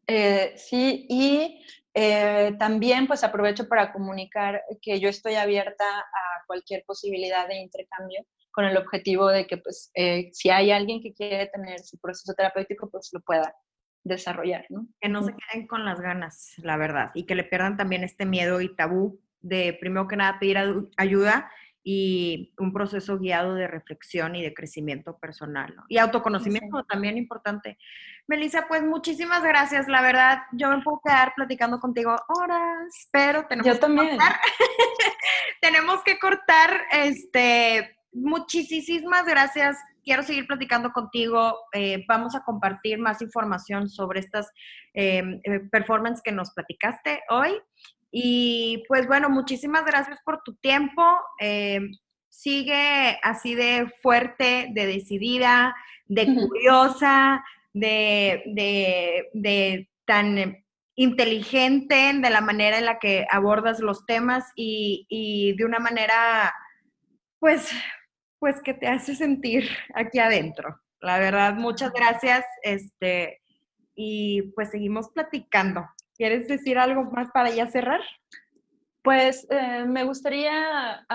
[0.07, 6.85] Eh, sí, y eh, también pues aprovecho para comunicar que yo estoy abierta a cualquier
[6.85, 9.93] posibilidad de intercambio con el objetivo de que pues
[10.33, 13.55] si hay alguien que quiere tener su proceso terapéutico pues lo pueda
[14.03, 14.89] desarrollar, ¿no?
[15.01, 18.27] Que no se queden con las ganas, la verdad, y que le pierdan también este
[18.27, 20.59] miedo y tabú de primero que nada pedir
[20.97, 21.51] ayuda
[21.83, 25.75] y un proceso guiado de reflexión y de crecimiento personal.
[25.89, 27.79] Y autoconocimiento también importante.
[28.27, 29.89] Melissa, pues muchísimas gracias.
[29.89, 34.11] La verdad, yo me puedo quedar platicando contigo horas, pero tenemos yo también.
[34.11, 34.41] que cortar.
[35.61, 36.81] tenemos que cortar.
[36.93, 39.79] Este, muchísimas gracias.
[40.05, 41.61] Quiero seguir platicando contigo.
[41.73, 44.51] Eh, vamos a compartir más información sobre estas
[44.93, 47.59] eh, eh, performances que nos platicaste hoy.
[48.11, 51.03] Y pues bueno, muchísimas gracias por tu tiempo.
[51.41, 51.81] Eh,
[52.29, 55.75] sigue así de fuerte, de decidida,
[56.07, 58.43] de curiosa, de,
[59.33, 60.65] de, tan
[60.97, 66.53] inteligente de la manera en la que abordas los temas y, y, de una manera,
[67.39, 67.71] pues,
[68.39, 70.81] pues que te hace sentir aquí adentro.
[71.01, 72.45] La verdad, muchas gracias.
[72.63, 73.41] Este,
[73.95, 75.87] y pues seguimos platicando.
[76.21, 78.03] ¿Quieres decir algo más para ya cerrar?
[79.03, 81.07] Pues eh, me gustaría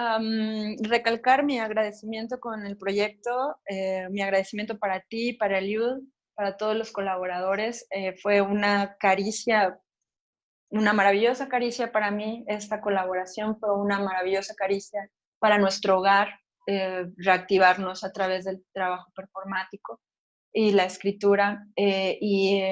[0.80, 6.02] recalcar mi agradecimiento con el proyecto, eh, mi agradecimiento para ti, para Eliud,
[6.34, 7.86] para todos los colaboradores.
[7.92, 9.80] Eh, fue una caricia,
[10.72, 12.44] una maravillosa caricia para mí.
[12.48, 16.30] Esta colaboración fue una maravillosa caricia para nuestro hogar,
[16.66, 20.02] reactivarnos a través del trabajo performático
[20.52, 21.64] y la escritura.
[21.78, 22.64] y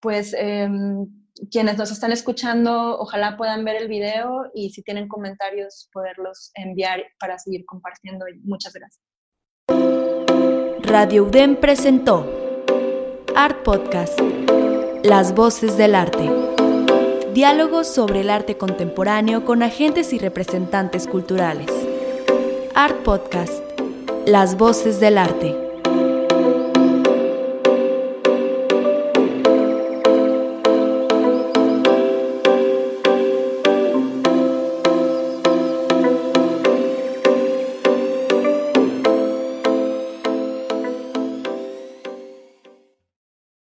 [0.00, 5.88] pues em, quienes nos están escuchando, ojalá puedan ver el video y si tienen comentarios,
[5.92, 8.24] poderlos enviar para seguir compartiendo.
[8.44, 9.00] Muchas gracias.
[10.82, 12.26] Radio UDEM presentó
[13.34, 14.18] Art Podcast,
[15.02, 16.30] Las Voces del Arte.
[17.32, 21.70] Diálogos sobre el arte contemporáneo con agentes y representantes culturales.
[22.76, 23.60] Art Podcast,
[24.24, 25.63] Las Voces del Arte.